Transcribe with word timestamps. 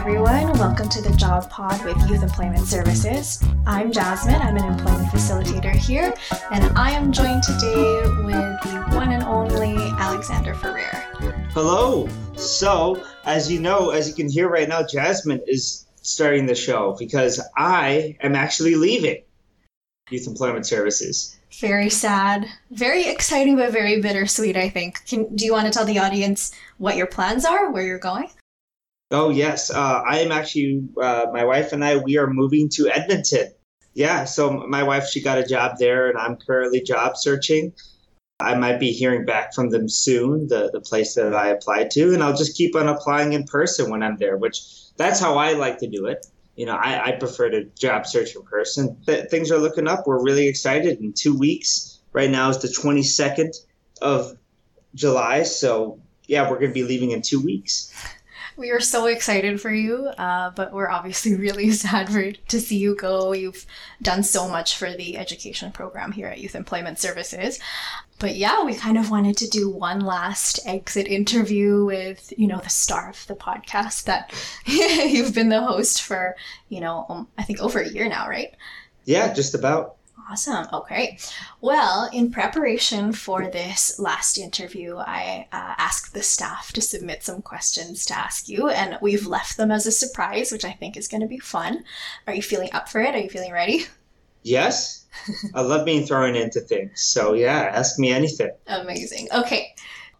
everyone. 0.00 0.50
Welcome 0.54 0.88
to 0.88 1.02
the 1.02 1.14
Job 1.14 1.50
Pod 1.50 1.84
with 1.84 1.94
Youth 2.08 2.22
Employment 2.22 2.66
Services. 2.66 3.44
I'm 3.66 3.92
Jasmine. 3.92 4.40
I'm 4.40 4.56
an 4.56 4.64
employment 4.64 5.10
facilitator 5.10 5.74
here, 5.74 6.14
and 6.50 6.64
I 6.74 6.92
am 6.92 7.12
joined 7.12 7.42
today 7.42 8.00
with 8.24 8.62
the 8.62 8.82
one 8.94 9.12
and 9.12 9.22
only 9.24 9.76
Alexander 9.98 10.54
Ferrer. 10.54 10.88
Hello. 11.50 12.08
So, 12.34 13.04
as 13.26 13.52
you 13.52 13.60
know, 13.60 13.90
as 13.90 14.08
you 14.08 14.14
can 14.14 14.30
hear 14.30 14.48
right 14.48 14.66
now, 14.66 14.82
Jasmine 14.82 15.42
is 15.46 15.84
starting 16.00 16.46
the 16.46 16.54
show 16.54 16.96
because 16.98 17.38
I 17.58 18.16
am 18.22 18.34
actually 18.34 18.76
leaving 18.76 19.22
Youth 20.08 20.26
Employment 20.26 20.66
Services. 20.66 21.36
Very 21.60 21.90
sad, 21.90 22.46
very 22.70 23.06
exciting, 23.06 23.56
but 23.56 23.70
very 23.70 24.00
bittersweet. 24.00 24.56
I 24.56 24.70
think. 24.70 25.04
Can, 25.06 25.36
do 25.36 25.44
you 25.44 25.52
want 25.52 25.66
to 25.66 25.72
tell 25.74 25.84
the 25.84 25.98
audience 25.98 26.52
what 26.78 26.96
your 26.96 27.06
plans 27.06 27.44
are, 27.44 27.70
where 27.70 27.84
you're 27.84 27.98
going? 27.98 28.30
Oh 29.10 29.30
yes, 29.30 29.70
uh, 29.70 30.02
I 30.06 30.20
am 30.20 30.30
actually. 30.30 30.88
Uh, 31.00 31.26
my 31.32 31.44
wife 31.44 31.72
and 31.72 31.84
I 31.84 31.96
we 31.96 32.16
are 32.16 32.28
moving 32.28 32.68
to 32.70 32.88
Edmonton. 32.88 33.52
Yeah, 33.92 34.24
so 34.24 34.50
my 34.68 34.84
wife 34.84 35.08
she 35.08 35.20
got 35.20 35.38
a 35.38 35.44
job 35.44 35.78
there, 35.78 36.08
and 36.08 36.16
I'm 36.16 36.36
currently 36.36 36.80
job 36.80 37.16
searching. 37.16 37.72
I 38.38 38.54
might 38.54 38.78
be 38.78 38.92
hearing 38.92 39.24
back 39.26 39.52
from 39.52 39.70
them 39.70 39.88
soon, 39.88 40.46
the 40.46 40.70
the 40.72 40.80
place 40.80 41.14
that 41.14 41.34
I 41.34 41.48
applied 41.48 41.90
to, 41.92 42.14
and 42.14 42.22
I'll 42.22 42.36
just 42.36 42.56
keep 42.56 42.76
on 42.76 42.88
applying 42.88 43.32
in 43.32 43.44
person 43.44 43.90
when 43.90 44.02
I'm 44.02 44.16
there. 44.16 44.36
Which 44.36 44.62
that's 44.96 45.18
how 45.18 45.36
I 45.38 45.54
like 45.54 45.78
to 45.78 45.88
do 45.88 46.06
it. 46.06 46.26
You 46.54 46.66
know, 46.66 46.76
I, 46.76 47.08
I 47.08 47.12
prefer 47.12 47.50
to 47.50 47.64
job 47.76 48.06
search 48.06 48.36
in 48.36 48.42
person. 48.42 48.96
Th- 49.06 49.28
things 49.28 49.50
are 49.50 49.58
looking 49.58 49.88
up. 49.88 50.06
We're 50.06 50.22
really 50.22 50.46
excited. 50.46 51.00
In 51.00 51.12
two 51.14 51.36
weeks, 51.36 52.00
right 52.12 52.30
now 52.30 52.50
is 52.50 52.58
the 52.58 52.68
22nd 52.68 53.56
of 54.02 54.36
July, 54.94 55.42
so 55.44 56.00
yeah, 56.26 56.48
we're 56.48 56.58
going 56.58 56.70
to 56.70 56.74
be 56.74 56.84
leaving 56.84 57.10
in 57.10 57.22
two 57.22 57.40
weeks. 57.40 57.92
We 58.60 58.72
are 58.72 58.80
so 58.80 59.06
excited 59.06 59.58
for 59.58 59.72
you, 59.72 60.08
uh, 60.18 60.50
but 60.50 60.70
we're 60.70 60.90
obviously 60.90 61.34
really 61.46 61.70
sad 61.70 62.10
for, 62.10 62.30
to 62.32 62.60
see 62.60 62.76
you 62.76 62.94
go. 62.94 63.32
You've 63.32 63.64
done 64.02 64.22
so 64.22 64.48
much 64.48 64.76
for 64.76 64.92
the 64.92 65.16
education 65.16 65.72
program 65.72 66.12
here 66.12 66.26
at 66.26 66.40
Youth 66.40 66.54
Employment 66.54 66.98
Services. 66.98 67.58
But 68.18 68.36
yeah, 68.36 68.62
we 68.62 68.74
kind 68.74 68.98
of 68.98 69.10
wanted 69.10 69.38
to 69.38 69.48
do 69.48 69.70
one 69.70 70.00
last 70.00 70.60
exit 70.66 71.06
interview 71.06 71.86
with, 71.86 72.34
you 72.36 72.46
know, 72.46 72.58
the 72.58 72.68
star 72.68 73.08
of 73.08 73.26
the 73.28 73.34
podcast 73.34 74.04
that 74.04 74.30
you've 74.66 75.34
been 75.34 75.48
the 75.48 75.62
host 75.62 76.02
for, 76.02 76.36
you 76.68 76.80
know, 76.80 77.06
um, 77.08 77.28
I 77.38 77.44
think 77.44 77.60
over 77.60 77.80
a 77.80 77.88
year 77.88 78.10
now, 78.10 78.28
right? 78.28 78.54
Yeah, 79.06 79.32
just 79.32 79.54
about. 79.54 79.96
Awesome. 80.30 80.68
Okay. 80.72 81.18
Well, 81.60 82.08
in 82.12 82.30
preparation 82.30 83.12
for 83.12 83.50
this 83.50 83.98
last 83.98 84.38
interview, 84.38 84.96
I 84.96 85.48
uh, 85.50 85.74
asked 85.76 86.14
the 86.14 86.22
staff 86.22 86.72
to 86.74 86.80
submit 86.80 87.24
some 87.24 87.42
questions 87.42 88.06
to 88.06 88.16
ask 88.16 88.48
you, 88.48 88.68
and 88.68 88.96
we've 89.02 89.26
left 89.26 89.56
them 89.56 89.72
as 89.72 89.86
a 89.86 89.92
surprise, 89.92 90.52
which 90.52 90.64
I 90.64 90.70
think 90.70 90.96
is 90.96 91.08
going 91.08 91.22
to 91.22 91.26
be 91.26 91.40
fun. 91.40 91.82
Are 92.28 92.34
you 92.34 92.42
feeling 92.42 92.70
up 92.72 92.88
for 92.88 93.00
it? 93.00 93.14
Are 93.14 93.18
you 93.18 93.28
feeling 93.28 93.50
ready? 93.50 93.86
Yes. 94.44 95.04
I 95.54 95.62
love 95.62 95.84
being 95.84 96.06
thrown 96.06 96.36
into 96.36 96.60
things. 96.60 97.02
So, 97.02 97.34
yeah, 97.34 97.70
ask 97.74 97.98
me 97.98 98.12
anything. 98.12 98.52
Amazing. 98.68 99.28
Okay. 99.34 99.74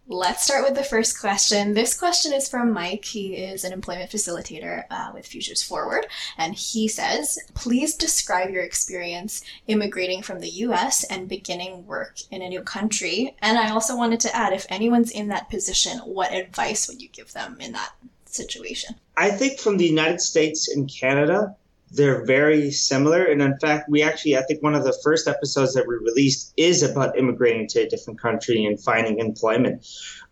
Let's 0.07 0.43
start 0.43 0.65
with 0.65 0.75
the 0.75 0.83
first 0.83 1.19
question. 1.19 1.75
This 1.75 1.97
question 1.97 2.33
is 2.33 2.49
from 2.49 2.73
Mike. 2.73 3.05
He 3.05 3.35
is 3.35 3.63
an 3.63 3.71
employment 3.71 4.09
facilitator 4.09 4.83
uh, 4.89 5.11
with 5.13 5.27
Futures 5.27 5.61
Forward. 5.61 6.07
And 6.37 6.55
he 6.55 6.87
says, 6.87 7.37
Please 7.53 7.95
describe 7.95 8.49
your 8.49 8.63
experience 8.63 9.43
immigrating 9.67 10.23
from 10.23 10.39
the 10.39 10.49
US 10.49 11.03
and 11.03 11.29
beginning 11.29 11.85
work 11.85 12.17
in 12.31 12.41
a 12.41 12.49
new 12.49 12.61
country. 12.61 13.35
And 13.43 13.59
I 13.59 13.69
also 13.69 13.95
wanted 13.95 14.19
to 14.21 14.35
add 14.35 14.53
if 14.53 14.65
anyone's 14.69 15.11
in 15.11 15.27
that 15.27 15.51
position, 15.51 15.99
what 15.99 16.33
advice 16.33 16.87
would 16.87 17.01
you 17.01 17.09
give 17.09 17.31
them 17.33 17.57
in 17.59 17.71
that 17.73 17.93
situation? 18.25 18.95
I 19.15 19.29
think 19.29 19.59
from 19.59 19.77
the 19.77 19.87
United 19.87 20.19
States 20.19 20.67
and 20.67 20.91
Canada, 20.91 21.55
they're 21.91 22.25
very 22.25 22.71
similar. 22.71 23.23
And 23.23 23.41
in 23.41 23.57
fact, 23.59 23.89
we 23.89 24.01
actually, 24.01 24.37
I 24.37 24.43
think 24.43 24.63
one 24.63 24.75
of 24.75 24.83
the 24.83 24.97
first 25.03 25.27
episodes 25.27 25.73
that 25.73 25.87
we 25.87 25.95
released 25.95 26.53
is 26.55 26.83
about 26.83 27.17
immigrating 27.17 27.67
to 27.69 27.81
a 27.81 27.89
different 27.89 28.19
country 28.19 28.63
and 28.65 28.81
finding 28.81 29.19
employment. 29.19 29.85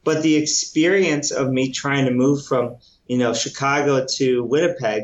But 0.04 0.24
the 0.24 0.36
experience 0.36 1.32
of 1.32 1.52
me 1.52 1.72
trying 1.72 2.06
to 2.06 2.12
move 2.12 2.46
from, 2.46 2.78
you 3.08 3.18
know, 3.18 3.34
Chicago 3.34 4.06
to 4.16 4.44
Winnipeg, 4.46 5.04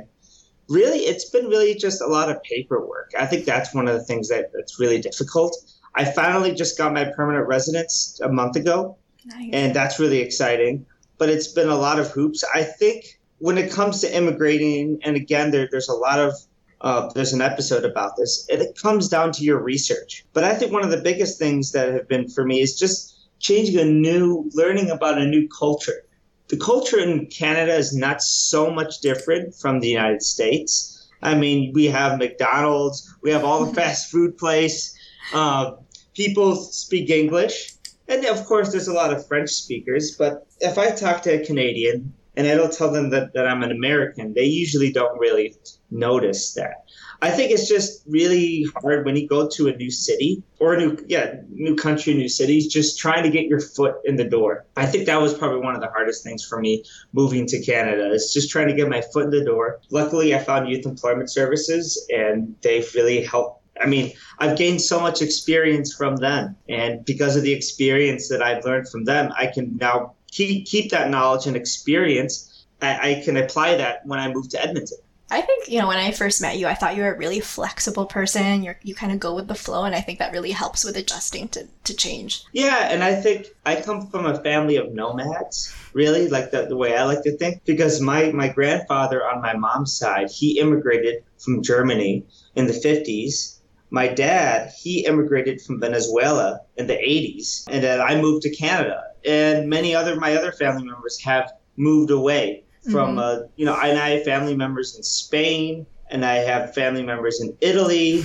really, 0.70 1.00
it's 1.00 1.30
been 1.30 1.48
really 1.48 1.76
just 1.76 2.02
a 2.02 2.08
lot 2.08 2.32
of 2.32 2.42
paperwork. 2.44 3.12
I 3.20 3.26
think 3.26 3.46
that's 3.46 3.74
one 3.74 3.88
of 3.88 3.94
the 3.94 4.04
things 4.04 4.30
that, 4.30 4.52
that's 4.54 4.80
really 4.80 5.02
difficult. 5.02 5.58
I 5.94 6.06
finally 6.06 6.54
just 6.54 6.78
got 6.78 6.94
my 6.94 7.06
permanent 7.16 7.48
residence 7.48 8.20
a 8.24 8.30
month 8.30 8.56
ago, 8.56 8.98
nice. 9.26 9.50
and 9.54 9.76
that's 9.76 10.00
really 10.00 10.20
exciting. 10.20 10.86
But 11.18 11.30
it's 11.30 11.50
been 11.50 11.70
a 11.70 11.76
lot 11.76 12.00
of 12.00 12.12
hoops. 12.12 12.44
I 12.54 12.64
think 12.64 13.20
when 13.46 13.60
it 13.60 13.72
comes 13.72 14.02
to 14.02 14.18
immigrating, 14.18 15.00
and 15.04 15.16
again, 15.16 15.52
there, 15.52 15.68
there's 15.70 15.88
a 15.88 15.94
lot 15.94 16.18
of 16.18 16.34
uh, 16.82 17.12
there's 17.14 17.32
an 17.32 17.42
episode 17.42 17.86
about 17.86 18.18
this. 18.18 18.44
It 18.50 18.76
comes 18.82 19.08
down 19.08 19.32
to 19.34 19.44
your 19.44 19.60
research. 19.60 20.26
But 20.34 20.44
I 20.44 20.56
think 20.56 20.74
one 20.74 20.84
of 20.84 20.90
the 20.90 21.02
biggest 21.10 21.38
things 21.38 21.72
that 21.74 21.94
have 21.94 22.08
been 22.08 22.28
for 22.28 22.44
me 22.44 22.60
is 22.60 22.78
just 22.78 23.30
changing 23.38 23.78
a 23.78 23.86
new, 23.86 24.50
learning 24.56 24.90
about 24.90 25.20
a 25.20 25.28
new 25.28 25.48
culture. 25.48 26.06
The 26.48 26.58
culture 26.58 27.00
in 27.00 27.28
Canada 27.28 27.76
is 27.76 27.96
not 27.96 28.24
so 28.24 28.72
much 28.72 29.00
different 29.02 29.54
from 29.54 29.80
the 29.80 29.90
United 29.90 30.24
States. 30.24 31.08
I 31.22 31.36
mean, 31.36 31.72
we 31.72 31.86
have 31.86 32.18
McDonald's, 32.18 33.16
we 33.22 33.30
have 33.30 33.46
all 33.46 33.64
the 33.64 33.74
fast 33.80 34.12
food 34.12 34.40
place. 34.40 34.98
Uh, 35.36 35.74
people 36.16 36.56
speak 36.56 37.12
English, 37.12 37.76
and 38.08 38.26
of 38.26 38.44
course, 38.46 38.72
there's 38.72 38.88
a 38.88 38.94
lot 38.94 39.14
of 39.14 39.28
French 39.28 39.52
speakers. 39.52 40.16
But 40.18 40.48
if 40.62 40.80
I 40.80 40.90
talk 40.90 41.22
to 41.24 41.42
a 41.42 41.46
Canadian 41.46 42.12
and 42.38 42.48
I 42.48 42.56
don't 42.56 42.74
tell 42.74 42.92
them 42.92 43.10
that, 43.12 43.34
that 43.34 43.48
I'm 43.48 43.64
an 43.64 43.72
American, 43.72 44.34
they 44.34 44.46
usually 44.46 44.92
don't 44.92 45.20
really 45.20 45.56
notice 45.92 46.54
that. 46.54 46.86
I 47.22 47.32
think 47.32 47.52
it's 47.52 47.68
just 47.68 48.04
really 48.08 48.66
hard 48.76 49.06
when 49.06 49.16
you 49.16 49.28
go 49.28 49.48
to 49.48 49.68
a 49.68 49.76
new 49.76 49.90
city 49.90 50.44
or 50.60 50.74
a 50.74 50.78
new, 50.78 50.98
yeah, 51.08 51.36
new 51.50 51.76
country, 51.76 52.14
new 52.14 52.28
cities, 52.28 52.68
just 52.68 53.00
trying 53.00 53.24
to 53.24 53.30
get 53.30 53.46
your 53.46 53.62
foot 53.62 53.96
in 54.04 54.18
the 54.18 54.26
door. 54.26 54.66
I 54.76 54.86
think 54.86 55.06
that 55.06 55.22
was 55.22 55.34
probably 55.34 55.62
one 55.62 55.76
of 55.76 55.82
the 55.82 55.90
hardest 55.90 56.24
things 56.24 56.44
for 56.46 56.60
me 56.60 56.84
moving 57.14 57.46
to 57.48 57.62
Canada 57.64 58.12
is 58.12 58.32
just 58.34 58.52
trying 58.52 58.68
to 58.68 58.74
get 58.74 58.90
my 58.90 59.02
foot 59.14 59.26
in 59.26 59.32
the 59.32 59.46
door. 59.46 59.80
Luckily, 59.90 60.36
I 60.36 60.40
found 60.40 60.70
Youth 60.70 60.86
Employment 60.86 61.32
Services 61.32 62.06
and 62.10 62.56
they've 62.62 62.90
really 62.94 63.24
helped 63.24 63.62
I 63.82 63.88
mean, 63.88 64.14
I've 64.40 64.58
gained 64.58 64.82
so 64.82 65.02
much 65.02 65.22
experience 65.22 65.94
from 65.94 66.16
them. 66.16 66.56
And 66.70 67.04
because 67.04 67.36
of 67.36 67.44
the 67.44 67.52
experience 67.52 68.30
that 68.30 68.42
I've 68.42 68.64
learned 68.64 68.88
from 68.88 69.04
them, 69.04 69.34
I 69.38 69.48
can 69.48 69.76
now 69.76 70.14
keep 70.36 70.66
keep 70.66 70.92
that 70.92 71.10
knowledge 71.10 71.48
and 71.48 71.56
experience. 71.56 72.66
I, 72.82 73.12
I 73.12 73.22
can 73.24 73.38
apply 73.38 73.76
that 73.78 74.06
when 74.06 74.20
I 74.20 74.32
move 74.32 74.50
to 74.50 74.62
Edmonton. 74.62 74.98
I 75.32 75.42
think, 75.42 75.70
you 75.70 75.80
know, 75.80 75.88
when 75.88 75.98
I 75.98 76.12
first 76.12 76.40
met 76.40 76.60
you, 76.60 76.68
I 76.68 76.76
thought 76.76 76.96
you 76.96 77.02
were 77.02 77.14
a 77.14 77.18
really 77.18 77.40
flexible 77.40 78.06
person. 78.06 78.62
You're, 78.62 78.78
you 78.84 78.94
kind 78.94 79.12
of 79.12 79.20
go 79.20 79.34
with 79.34 79.48
the 79.48 79.56
flow, 79.56 79.84
and 79.84 79.96
I 79.96 80.02
think 80.02 80.20
that 80.20 80.34
really 80.34 80.52
helps 80.52 80.84
with 80.84 80.96
adjusting 80.98 81.48
to, 81.50 81.68
to 81.86 81.96
change. 81.96 82.44
Yeah, 82.54 82.90
and 82.92 83.04
I 83.04 83.16
think 83.16 83.48
I 83.66 83.82
come 83.82 84.06
from 84.08 84.28
a 84.28 84.40
family 84.44 84.76
of 84.76 84.94
nomads, 84.94 85.76
really, 85.94 86.28
like 86.28 86.52
the, 86.52 86.68
the 86.68 86.78
way 86.78 86.96
I 86.96 87.06
like 87.06 87.24
to 87.24 87.36
think, 87.38 87.66
because 87.66 88.00
my, 88.00 88.32
my 88.34 88.50
grandfather 88.50 89.26
on 89.26 89.42
my 89.42 89.56
mom's 89.56 89.98
side, 89.98 90.30
he 90.30 90.60
immigrated 90.60 91.24
from 91.40 91.64
Germany 91.64 92.24
in 92.54 92.68
the 92.68 92.74
50s. 92.74 93.62
My 93.90 94.08
dad, 94.08 94.74
he 94.80 95.08
immigrated 95.08 95.60
from 95.60 95.80
Venezuela 95.80 96.60
in 96.78 96.86
the 96.86 96.98
80s, 96.98 97.64
and 97.68 97.84
then 97.84 98.00
I 98.00 98.22
moved 98.22 98.44
to 98.44 98.56
Canada 98.56 99.02
and 99.26 99.70
many 99.70 99.96
other 99.96 100.16
my 100.16 100.36
other 100.36 100.52
family 100.52 100.84
members 100.84 101.20
have 101.22 101.52
moved 101.78 102.12
away 102.12 102.64
from 102.92 103.12
mm-hmm. 103.12 103.20
uh, 103.20 103.48
you 103.56 103.66
know 103.66 103.76
and 103.76 103.98
I 103.98 104.10
have 104.10 104.24
family 104.24 104.56
members 104.56 104.96
in 104.96 105.04
Spain 105.04 105.86
and 106.10 106.24
I 106.24 106.36
have 106.36 106.74
family 106.74 107.04
members 107.04 107.42
in 107.42 107.58
Italy 107.62 108.24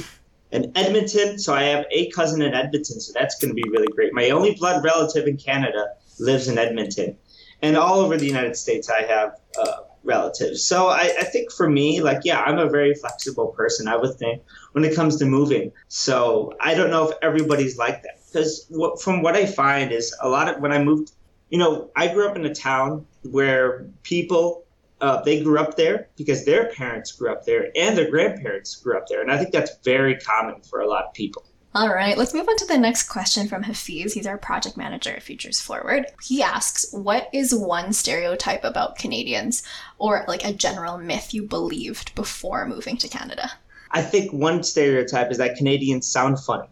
and 0.53 0.77
Edmonton. 0.77 1.39
So 1.39 1.55
I 1.55 1.63
have 1.63 1.87
a 1.91 2.11
cousin 2.11 2.43
in 2.43 2.53
Edmonton 2.55 3.01
so 3.01 3.13
that's 3.15 3.39
going 3.39 3.51
to 3.51 3.55
be 3.55 3.69
really 3.71 3.89
great. 3.89 4.13
My 4.13 4.31
only 4.31 4.55
blood 4.55 4.85
relative 4.85 5.27
in 5.27 5.37
Canada 5.37 5.87
lives 6.19 6.49
in 6.49 6.59
Edmonton 6.59 7.17
and 7.63 7.77
all 7.77 8.01
over 8.01 8.17
the 8.17 8.27
United 8.27 8.57
States 8.57 8.91
I 8.91 9.03
have 9.03 9.37
uh, 9.59 9.77
relatives. 10.05 10.65
So 10.65 10.89
I, 10.89 11.13
I 11.19 11.25
think 11.25 11.53
for 11.53 11.69
me 11.69 12.03
like 12.03 12.21
yeah 12.25 12.41
I'm 12.43 12.59
a 12.59 12.69
very 12.69 12.95
flexible 12.95 13.49
person 13.49 13.89
I 13.89 13.97
would 13.97 14.17
think 14.17 14.43
when 14.73 14.85
it 14.85 14.95
comes 14.95 15.17
to 15.17 15.25
moving. 15.25 15.73
So 15.89 16.55
I 16.61 16.75
don't 16.75 16.91
know 16.91 17.09
if 17.09 17.17
everybody's 17.23 17.79
like 17.79 18.03
that 18.03 18.20
because 18.31 18.67
what, 18.69 19.01
from 19.01 19.23
what 19.23 19.35
I 19.37 19.47
find 19.47 19.93
is 19.93 20.15
a 20.23 20.29
lot 20.29 20.49
of 20.49 20.61
when 20.61 20.73
I 20.73 20.83
moved, 20.83 21.13
you 21.49 21.59
know, 21.59 21.91
I 21.97 22.09
grew 22.09 22.29
up 22.29 22.37
in 22.37 22.45
a 22.45 22.55
town 22.55 23.07
where 23.23 23.87
people 24.03 24.65
uh, 25.01 25.23
they 25.23 25.43
grew 25.43 25.59
up 25.59 25.77
there 25.77 26.09
because 26.17 26.45
their 26.45 26.67
parents 26.73 27.13
grew 27.13 27.33
up 27.33 27.47
there 27.47 27.71
and 27.75 27.97
their 27.97 28.11
grandparents 28.11 28.77
grew 28.77 28.97
up 28.97 29.07
there, 29.09 29.23
and 29.23 29.31
I 29.31 29.39
think 29.39 29.51
that's 29.51 29.77
very 29.83 30.17
common 30.17 30.61
for 30.63 30.81
a 30.81 30.89
lot 30.89 31.05
of 31.05 31.15
people. 31.15 31.45
All 31.73 31.89
right, 31.89 32.19
let's 32.19 32.35
move 32.35 32.49
on 32.49 32.57
to 32.57 32.67
the 32.67 32.77
next 32.77 33.09
question 33.09 33.47
from 33.47 33.63
Hafiz. 33.63 34.13
He's 34.13 34.27
our 34.27 34.37
project 34.37 34.77
manager 34.77 35.11
at 35.11 35.23
Futures 35.23 35.61
Forward. 35.61 36.07
He 36.21 36.43
asks, 36.43 36.93
What 36.93 37.29
is 37.33 37.55
one 37.55 37.93
stereotype 37.93 38.65
about 38.65 38.99
Canadians 38.99 39.63
or 39.97 40.25
like 40.27 40.45
a 40.45 40.53
general 40.53 40.99
myth 40.99 41.33
you 41.33 41.45
believed 41.45 42.13
before 42.17 42.67
moving 42.67 42.97
to 42.97 43.09
Canada? 43.09 43.53
I 43.93 44.03
think 44.03 44.33
one 44.33 44.65
stereotype 44.65 45.31
is 45.31 45.39
that 45.39 45.57
Canadians 45.57 46.09
sound 46.09 46.41
funny. 46.41 46.69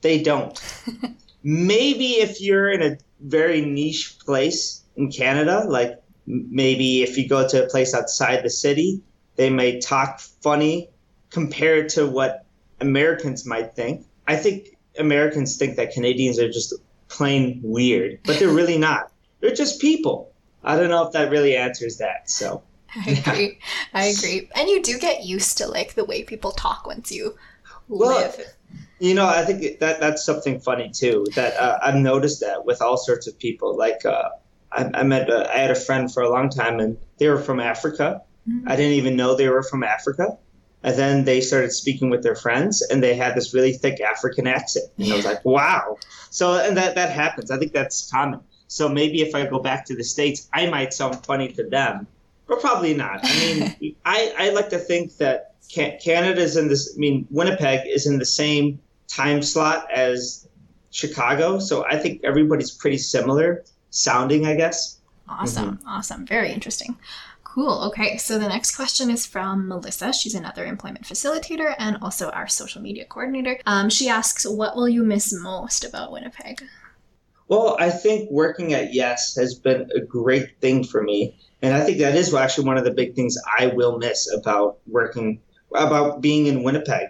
They 0.00 0.22
don't. 0.22 0.60
Maybe 1.42 2.14
if 2.14 2.40
you're 2.40 2.70
in 2.70 2.82
a 2.82 2.98
very 3.20 3.60
niche 3.60 4.18
place 4.18 4.82
in 4.96 5.10
Canada, 5.10 5.64
like 5.68 6.02
maybe 6.26 7.02
if 7.02 7.16
you 7.16 7.28
go 7.28 7.46
to 7.46 7.64
a 7.64 7.68
place 7.68 7.94
outside 7.94 8.42
the 8.42 8.50
city, 8.50 9.00
they 9.36 9.48
may 9.50 9.78
talk 9.78 10.18
funny 10.18 10.90
compared 11.30 11.88
to 11.90 12.06
what 12.06 12.44
Americans 12.80 13.46
might 13.46 13.74
think. 13.74 14.06
I 14.26 14.36
think 14.36 14.76
Americans 14.98 15.56
think 15.56 15.76
that 15.76 15.92
Canadians 15.92 16.38
are 16.38 16.50
just 16.50 16.74
plain 17.08 17.60
weird, 17.62 18.18
but 18.24 18.38
they're 18.38 18.48
really 18.52 18.78
not. 18.78 19.12
They're 19.40 19.54
just 19.54 19.80
people. 19.80 20.32
I 20.64 20.76
don't 20.76 20.90
know 20.90 21.06
if 21.06 21.12
that 21.12 21.30
really 21.30 21.56
answers 21.56 21.98
that. 21.98 22.28
So 22.28 22.62
I 22.96 23.10
agree. 23.10 23.58
I 23.94 24.06
agree. 24.06 24.50
And 24.54 24.68
you 24.68 24.82
do 24.82 24.98
get 24.98 25.24
used 25.24 25.58
to 25.58 25.68
like 25.68 25.94
the 25.94 26.04
way 26.04 26.24
people 26.24 26.52
talk 26.52 26.86
once 26.86 27.12
you 27.12 27.36
Well, 27.88 28.20
live. 28.20 28.55
You 28.98 29.14
know, 29.14 29.26
I 29.26 29.44
think 29.44 29.78
that 29.80 30.00
that's 30.00 30.24
something 30.24 30.58
funny 30.60 30.90
too. 30.90 31.26
That 31.34 31.54
uh, 31.54 31.78
I've 31.82 31.96
noticed 31.96 32.40
that 32.40 32.64
with 32.64 32.80
all 32.80 32.96
sorts 32.96 33.26
of 33.26 33.38
people. 33.38 33.76
Like 33.76 34.04
uh, 34.06 34.30
I, 34.72 34.90
I 34.94 35.02
met, 35.02 35.28
uh, 35.30 35.46
I 35.52 35.58
had 35.58 35.70
a 35.70 35.74
friend 35.74 36.12
for 36.12 36.22
a 36.22 36.30
long 36.30 36.48
time, 36.48 36.80
and 36.80 36.96
they 37.18 37.28
were 37.28 37.38
from 37.40 37.60
Africa. 37.60 38.22
Mhm. 38.48 38.62
I 38.66 38.76
didn't 38.76 38.92
even 38.94 39.16
know 39.16 39.34
they 39.34 39.48
were 39.48 39.62
from 39.62 39.82
Africa. 39.82 40.38
And 40.82 40.96
then 40.96 41.24
they 41.24 41.40
started 41.40 41.72
speaking 41.72 42.10
with 42.10 42.22
their 42.22 42.36
friends, 42.36 42.80
and 42.90 43.02
they 43.02 43.14
had 43.16 43.34
this 43.34 43.52
really 43.52 43.72
thick 43.72 44.00
African 44.00 44.46
accent. 44.46 44.86
And 44.98 45.12
I 45.12 45.16
was 45.16 45.24
like, 45.24 45.44
"Wow!" 45.44 45.98
So, 46.30 46.54
and 46.54 46.76
that 46.76 46.94
that 46.94 47.10
happens. 47.10 47.50
I 47.50 47.58
think 47.58 47.72
that's 47.72 48.08
common. 48.10 48.40
So 48.68 48.88
maybe 48.88 49.20
if 49.20 49.34
I 49.34 49.46
go 49.46 49.58
back 49.58 49.84
to 49.86 49.96
the 49.96 50.04
states, 50.04 50.48
I 50.52 50.66
might 50.70 50.94
sound 50.94 51.24
funny 51.26 51.48
to 51.52 51.64
them, 51.64 52.06
but 52.46 52.60
probably 52.60 52.94
not. 52.94 53.24
I 53.24 53.34
mean, 53.34 53.96
I 54.04 54.32
I 54.38 54.50
like 54.50 54.68
to 54.70 54.78
think 54.78 55.16
that 55.16 55.54
Ca- 55.74 55.98
Canada's 56.02 56.56
in 56.56 56.68
this. 56.68 56.94
I 56.94 56.98
mean, 56.98 57.26
Winnipeg 57.30 57.80
is 57.86 58.06
in 58.06 58.18
the 58.18 58.24
same 58.26 58.78
time 59.08 59.42
slot 59.42 59.90
as 59.92 60.48
Chicago, 60.90 61.58
so 61.58 61.84
I 61.84 61.98
think 61.98 62.22
everybody's 62.24 62.70
pretty 62.70 62.98
similar 62.98 63.64
sounding. 63.90 64.46
I 64.46 64.56
guess. 64.56 65.00
Awesome. 65.28 65.80
Awesome. 65.86 66.24
Very 66.26 66.52
interesting. 66.52 66.96
Cool. 67.56 67.84
Okay. 67.84 68.18
So 68.18 68.38
the 68.38 68.48
next 68.48 68.76
question 68.76 69.10
is 69.10 69.24
from 69.24 69.66
Melissa. 69.66 70.12
She's 70.12 70.34
another 70.34 70.66
employment 70.66 71.06
facilitator 71.06 71.74
and 71.78 71.96
also 72.02 72.28
our 72.30 72.46
social 72.46 72.82
media 72.82 73.06
coordinator. 73.06 73.58
Um, 73.64 73.88
she 73.88 74.10
asks, 74.10 74.46
What 74.46 74.76
will 74.76 74.88
you 74.88 75.02
miss 75.02 75.32
most 75.32 75.82
about 75.82 76.12
Winnipeg? 76.12 76.62
Well, 77.48 77.76
I 77.80 77.90
think 77.90 78.30
working 78.30 78.74
at 78.74 78.92
Yes 78.92 79.34
has 79.36 79.54
been 79.54 79.88
a 79.96 80.00
great 80.00 80.60
thing 80.60 80.84
for 80.84 81.02
me. 81.02 81.38
And 81.62 81.72
I 81.72 81.80
think 81.80 81.98
that 81.98 82.14
is 82.14 82.34
actually 82.34 82.66
one 82.66 82.76
of 82.76 82.84
the 82.84 82.90
big 82.90 83.14
things 83.14 83.38
I 83.58 83.68
will 83.68 83.96
miss 83.98 84.30
about 84.32 84.78
working, 84.86 85.40
about 85.74 86.20
being 86.20 86.46
in 86.46 86.62
Winnipeg. 86.62 87.08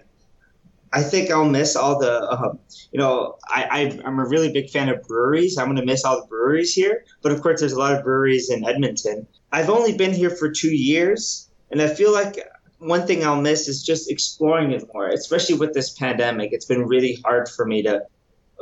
I 0.96 1.02
think 1.02 1.30
I'll 1.30 1.48
miss 1.48 1.76
all 1.76 1.98
the, 1.98 2.30
um, 2.30 2.58
you 2.90 2.98
know, 2.98 3.36
I, 3.48 3.62
I, 3.70 4.00
I'm 4.06 4.18
a 4.18 4.26
really 4.26 4.50
big 4.50 4.70
fan 4.70 4.88
of 4.88 5.02
breweries. 5.02 5.58
I'm 5.58 5.66
going 5.66 5.76
to 5.76 5.84
miss 5.84 6.04
all 6.04 6.22
the 6.22 6.26
breweries 6.26 6.72
here. 6.72 7.04
But 7.22 7.32
of 7.32 7.42
course, 7.42 7.60
there's 7.60 7.74
a 7.74 7.78
lot 7.78 7.94
of 7.94 8.02
breweries 8.02 8.48
in 8.50 8.66
Edmonton. 8.66 9.26
I've 9.52 9.68
only 9.68 9.94
been 9.96 10.14
here 10.14 10.30
for 10.30 10.50
two 10.50 10.74
years. 10.74 11.48
And 11.70 11.82
I 11.82 11.88
feel 11.88 12.12
like 12.12 12.38
one 12.78 13.06
thing 13.06 13.24
I'll 13.24 13.40
miss 13.40 13.68
is 13.68 13.82
just 13.82 14.10
exploring 14.10 14.72
it 14.72 14.84
more, 14.94 15.08
especially 15.08 15.56
with 15.56 15.74
this 15.74 15.90
pandemic. 15.90 16.52
It's 16.52 16.64
been 16.64 16.86
really 16.86 17.18
hard 17.24 17.48
for 17.48 17.66
me 17.66 17.82
to 17.82 18.02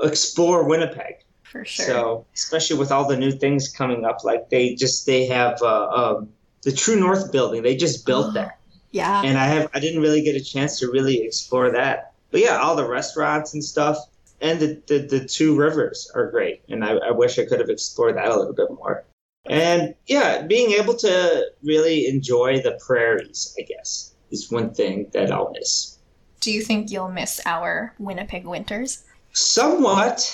explore 0.03 0.67
Winnipeg. 0.69 1.17
For 1.43 1.65
sure. 1.65 1.87
So, 1.87 2.27
especially 2.35 2.79
with 2.79 2.91
all 2.91 3.07
the 3.07 3.17
new 3.17 3.31
things 3.31 3.69
coming 3.69 4.05
up, 4.05 4.25
like 4.25 4.51
they 4.51 4.75
just 4.75 5.07
they 5.07 5.27
have 5.27 5.63
uh, 5.63 5.89
um, 5.89 6.29
the 6.63 6.73
True 6.73 6.99
North 6.99 7.31
building. 7.31 7.63
They 7.63 7.77
just 7.77 8.05
built 8.07 8.29
Oh. 8.31 8.33
that, 8.41 8.59
yeah. 8.91 9.23
and 9.23 9.39
I 9.39 9.47
have 9.47 9.71
I 9.73 9.79
didn't 9.79 10.01
really 10.03 10.23
get 10.23 10.35
a 10.35 10.43
chance 10.43 10.81
to 10.81 10.91
really 10.91 11.23
explore 11.23 11.71
that. 11.71 12.14
But 12.35 12.43
yeah, 12.43 12.57
all 12.57 12.75
the 12.75 12.89
restaurants 12.89 13.55
and 13.55 13.63
stuff, 13.63 13.97
and 14.41 14.59
the 14.59 14.83
the, 14.89 14.99
the 15.07 15.25
two 15.25 15.57
rivers 15.57 16.11
are 16.17 16.33
great, 16.33 16.63
and 16.69 16.85
I, 16.85 16.95
I 16.95 17.13
wish 17.13 17.39
I 17.39 17.45
could 17.45 17.61
have 17.61 17.71
explored 17.71 18.17
that 18.17 18.27
a 18.27 18.37
little 18.37 18.53
bit 18.53 18.73
more. 18.73 19.05
And 19.47 19.95
yeah, 20.09 20.43
being 20.43 20.73
able 20.73 20.95
to 20.95 21.47
really 21.63 22.09
enjoy 22.09 22.61
the 22.61 22.77
prairies, 22.85 23.55
I 23.57 23.63
guess, 23.63 24.17
is 24.33 24.51
one 24.51 24.75
thing 24.75 25.07
that 25.13 25.31
I'll 25.31 25.53
miss. 25.53 26.01
Do 26.41 26.51
you 26.51 26.63
think 26.63 26.91
you'll 26.91 27.09
miss 27.09 27.41
our 27.47 27.95
Winnipeg 28.01 28.45
winters? 28.47 29.05
Somewhat. 29.31 30.29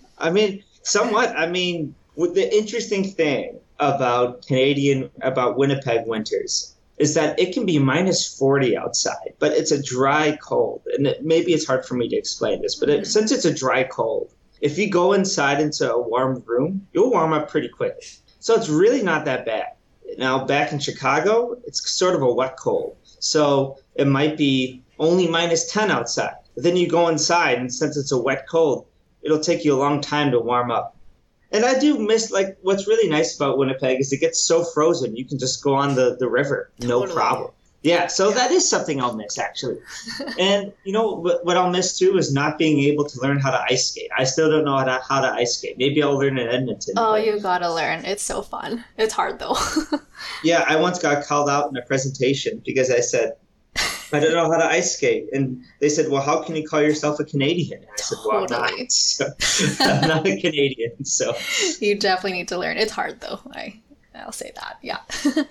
I 0.18 0.28
mean, 0.28 0.62
somewhat. 0.82 1.34
I 1.34 1.46
mean, 1.46 1.94
the 2.14 2.54
interesting 2.54 3.04
thing 3.04 3.58
about 3.80 4.46
Canadian, 4.46 5.08
about 5.22 5.56
Winnipeg 5.56 6.06
winters 6.06 6.74
is 6.98 7.14
that 7.14 7.38
it 7.38 7.54
can 7.54 7.64
be 7.64 7.78
minus 7.78 8.36
40 8.38 8.76
outside, 8.76 9.34
but 9.38 9.52
it's 9.52 9.70
a 9.70 9.82
dry 9.82 10.36
cold. 10.42 10.82
And 10.96 11.06
it, 11.06 11.24
maybe 11.24 11.52
it's 11.52 11.66
hard 11.66 11.84
for 11.86 11.94
me 11.94 12.08
to 12.08 12.16
explain 12.16 12.60
this, 12.62 12.74
but 12.74 12.90
it, 12.90 13.02
Mhm. 13.02 13.06
since 13.06 13.32
it's 13.32 13.44
a 13.44 13.52
dry 13.54 13.84
cold, 13.84 14.30
if 14.60 14.76
you 14.78 14.90
go 14.90 15.12
inside 15.12 15.60
into 15.60 15.92
a 15.92 16.00
warm 16.00 16.42
room, 16.46 16.86
you'll 16.92 17.10
warm 17.10 17.32
up 17.32 17.48
pretty 17.48 17.68
quickly. 17.68 18.04
So 18.40 18.54
it's 18.54 18.68
really 18.68 19.02
not 19.02 19.24
that 19.26 19.46
bad. 19.46 19.72
Now, 20.16 20.44
back 20.44 20.72
in 20.72 20.78
Chicago, 20.78 21.56
it's 21.66 21.88
sort 21.90 22.14
of 22.14 22.22
a 22.22 22.32
wet 22.32 22.56
cold. 22.56 22.96
So 23.20 23.76
it 23.94 24.06
might 24.06 24.36
be 24.36 24.82
only 24.98 25.28
minus 25.28 25.70
10 25.70 25.90
outside. 25.90 26.34
But 26.54 26.64
then 26.64 26.76
you 26.76 26.88
go 26.88 27.08
inside, 27.08 27.58
and 27.58 27.72
since 27.72 27.96
it's 27.96 28.10
a 28.10 28.18
wet 28.18 28.48
cold, 28.48 28.86
it'll 29.22 29.38
take 29.38 29.64
you 29.64 29.74
a 29.74 29.78
long 29.78 30.00
time 30.00 30.32
to 30.32 30.40
warm 30.40 30.70
up. 30.72 30.96
And 31.52 31.64
I 31.64 31.78
do 31.78 31.98
miss, 31.98 32.30
like, 32.30 32.58
what's 32.62 32.86
really 32.86 33.08
nice 33.08 33.34
about 33.36 33.56
Winnipeg 33.58 34.00
is 34.00 34.12
it 34.12 34.20
gets 34.20 34.40
so 34.40 34.64
frozen, 34.64 35.16
you 35.16 35.24
can 35.24 35.38
just 35.38 35.62
go 35.64 35.74
on 35.74 35.94
the, 35.94 36.16
the 36.18 36.28
river, 36.28 36.70
no 36.80 37.00
Totally. 37.00 37.14
problem. 37.14 37.50
Yeah, 37.82 38.08
so 38.08 38.28
Yeah. 38.30 38.34
that 38.34 38.50
is 38.50 38.68
something 38.68 39.00
I'll 39.00 39.14
miss, 39.16 39.38
actually. 39.38 39.78
and, 40.38 40.72
you 40.84 40.92
know, 40.92 41.12
what, 41.12 41.46
what 41.46 41.56
I'll 41.56 41.70
miss 41.70 41.96
too 41.98 42.18
is 42.18 42.32
not 42.34 42.58
being 42.58 42.80
able 42.80 43.04
to 43.06 43.20
learn 43.22 43.38
how 43.38 43.50
to 43.52 43.62
ice 43.70 43.88
skate. 43.90 44.10
I 44.18 44.24
still 44.24 44.50
don't 44.50 44.64
know 44.64 44.76
how 44.76 44.84
to, 44.84 45.00
how 45.08 45.20
to 45.22 45.28
ice 45.28 45.56
skate. 45.58 45.78
Maybe 45.78 46.02
I'll 46.02 46.18
learn 46.18 46.36
in 46.38 46.48
Edmonton. 46.48 46.94
Oh, 46.98 47.12
but- 47.12 47.24
you 47.24 47.38
gotta 47.40 47.72
learn. 47.72 48.04
It's 48.04 48.22
so 48.22 48.42
fun. 48.42 48.84
It's 48.98 49.14
hard 49.14 49.38
though. 49.38 49.56
Yeah, 50.42 50.64
I 50.68 50.74
once 50.76 50.98
got 50.98 51.24
called 51.24 51.48
out 51.48 51.70
in 51.70 51.76
a 51.76 51.82
presentation 51.82 52.60
because 52.66 52.90
I 52.90 52.98
said, 52.98 53.34
I 54.12 54.20
don't 54.20 54.32
know 54.32 54.50
how 54.50 54.58
to 54.58 54.64
ice 54.64 54.96
skate. 54.96 55.26
And 55.32 55.62
they 55.80 55.88
said, 55.88 56.10
Well, 56.10 56.22
how 56.22 56.42
can 56.42 56.56
you 56.56 56.66
call 56.66 56.80
yourself 56.80 57.20
a 57.20 57.24
Canadian? 57.24 57.80
And 57.82 57.90
I 57.90 57.96
said, 57.96 58.18
Well, 58.24 58.40
I'm 58.40 58.46
not. 58.50 58.92
So, 58.92 59.26
I'm 59.84 60.08
not 60.08 60.26
a 60.26 60.40
Canadian. 60.40 61.04
So, 61.04 61.34
you 61.80 61.98
definitely 61.98 62.38
need 62.38 62.48
to 62.48 62.58
learn. 62.58 62.76
It's 62.76 62.92
hard 62.92 63.20
though. 63.20 63.40
I 63.52 63.80
I'll 64.14 64.32
say 64.32 64.52
that. 64.56 64.78
Yeah. 64.82 65.00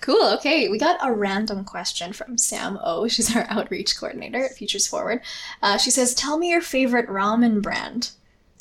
cool. 0.00 0.24
Okay, 0.36 0.68
we 0.68 0.78
got 0.78 0.98
a 1.02 1.12
random 1.12 1.64
question 1.64 2.12
from 2.12 2.38
Sam 2.38 2.78
O. 2.82 3.08
She's 3.08 3.34
our 3.36 3.46
outreach 3.48 3.96
coordinator 3.98 4.44
at 4.44 4.54
Futures 4.54 4.86
Forward. 4.86 5.20
Uh, 5.62 5.76
she 5.76 5.90
says, 5.90 6.14
"Tell 6.14 6.38
me 6.38 6.50
your 6.50 6.62
favorite 6.62 7.08
ramen 7.08 7.60
brand. 7.60 8.10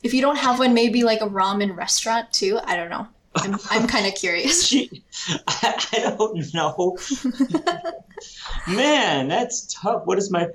If 0.04 0.14
you 0.14 0.22
don't 0.22 0.38
have 0.38 0.60
one, 0.60 0.74
maybe 0.74 1.04
like 1.04 1.22
a 1.22 1.28
ramen 1.28 1.76
restaurant 1.76 2.32
too. 2.32 2.60
I 2.64 2.76
don't 2.76 2.90
know. 2.90 3.08
I'm 3.36 3.58
I'm 3.70 3.88
kind 3.96 4.06
of 4.06 4.16
curious. 4.16 4.70
Gee, 4.70 5.04
I, 5.48 5.86
I 5.94 6.16
don't 6.18 6.54
know. 6.54 6.98
Man, 8.68 9.28
that's 9.28 9.74
tough. 9.74 10.04
What 10.06 10.18
is 10.18 10.32
my. 10.32 10.48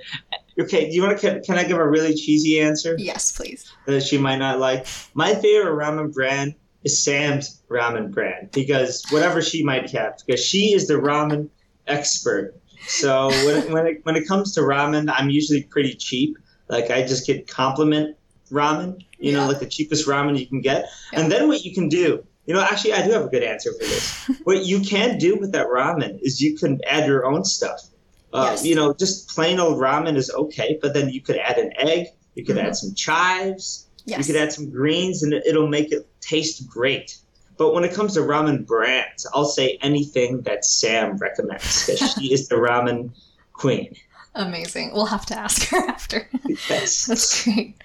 Okay, 0.58 0.88
do 0.88 0.94
you 0.94 1.02
want 1.02 1.18
to. 1.18 1.30
Can, 1.30 1.42
can 1.42 1.58
I 1.58 1.64
give 1.64 1.78
a 1.78 1.88
really 1.88 2.14
cheesy 2.14 2.60
answer 2.60 2.96
yes, 2.98 3.32
please. 3.32 3.70
that 3.86 4.02
she 4.02 4.18
might 4.18 4.38
not 4.38 4.58
like? 4.58 4.86
My 5.14 5.34
favorite 5.34 5.72
ramen 5.72 6.12
brand 6.12 6.54
is 6.82 7.02
Sam's 7.02 7.62
ramen 7.68 8.10
brand 8.10 8.50
because 8.52 9.04
whatever 9.10 9.42
she 9.42 9.62
might 9.62 9.90
have, 9.90 10.18
because 10.24 10.44
she 10.44 10.72
is 10.72 10.86
the 10.86 10.94
ramen 10.94 11.48
expert. 11.86 12.54
So 12.86 13.28
when 13.28 13.56
it, 13.56 13.70
when 13.70 13.86
it, 13.86 14.00
when 14.04 14.16
it 14.16 14.26
comes 14.26 14.54
to 14.54 14.60
ramen, 14.60 15.12
I'm 15.14 15.30
usually 15.30 15.62
pretty 15.64 15.94
cheap. 15.94 16.38
Like 16.68 16.90
I 16.90 17.02
just 17.02 17.26
get 17.26 17.46
compliment 17.46 18.16
ramen, 18.50 19.04
you 19.18 19.32
know, 19.32 19.46
like 19.46 19.60
the 19.60 19.66
cheapest 19.66 20.06
ramen 20.06 20.38
you 20.38 20.46
can 20.46 20.60
get. 20.60 20.86
Yeah. 21.12 21.20
And 21.20 21.32
then 21.32 21.48
what 21.48 21.64
you 21.64 21.74
can 21.74 21.88
do, 21.88 22.24
you 22.50 22.56
know, 22.56 22.62
actually 22.62 22.92
I 22.94 23.02
do 23.06 23.12
have 23.12 23.22
a 23.24 23.28
good 23.28 23.44
answer 23.44 23.72
for 23.72 23.78
this. 23.78 24.28
what 24.42 24.64
you 24.64 24.80
can 24.80 25.18
do 25.18 25.36
with 25.36 25.52
that 25.52 25.68
ramen 25.68 26.18
is 26.20 26.40
you 26.40 26.58
can 26.58 26.80
add 26.84 27.06
your 27.06 27.24
own 27.24 27.44
stuff. 27.44 27.80
Uh, 28.32 28.48
Yes. 28.50 28.64
You 28.64 28.74
know, 28.74 28.92
just 28.92 29.28
plain 29.28 29.60
old 29.60 29.78
ramen 29.78 30.16
is 30.16 30.32
okay, 30.32 30.76
but 30.82 30.92
then 30.92 31.10
you 31.10 31.20
could 31.20 31.36
add 31.36 31.58
an 31.58 31.70
egg, 31.78 32.08
you 32.34 32.44
could 32.44 32.56
Mhm. 32.56 32.64
add 32.64 32.76
some 32.76 32.92
chives, 32.96 33.86
Yes. 34.04 34.18
you 34.18 34.24
could 34.34 34.42
add 34.42 34.52
some 34.52 34.68
greens, 34.68 35.22
and 35.22 35.32
it- 35.32 35.44
it'll 35.46 35.68
make 35.68 35.92
it 35.92 36.08
taste 36.20 36.68
great. 36.68 37.18
But 37.56 37.72
when 37.72 37.84
it 37.84 37.94
comes 37.94 38.14
to 38.14 38.20
ramen 38.20 38.66
brands, 38.66 39.28
I'll 39.32 39.44
say 39.60 39.78
anything 39.80 40.40
that 40.40 40.64
Sam 40.64 41.18
recommends 41.18 41.86
because 41.86 42.00
she 42.14 42.32
is 42.32 42.48
the 42.48 42.56
ramen 42.56 43.10
queen. 43.52 43.94
Amazing. 44.34 44.90
We'll 44.92 45.06
have 45.06 45.26
to 45.26 45.38
ask 45.38 45.68
her 45.68 45.78
after. 45.96 46.28
Yes. 46.68 47.06
That's 47.06 47.44
great. 47.44 47.76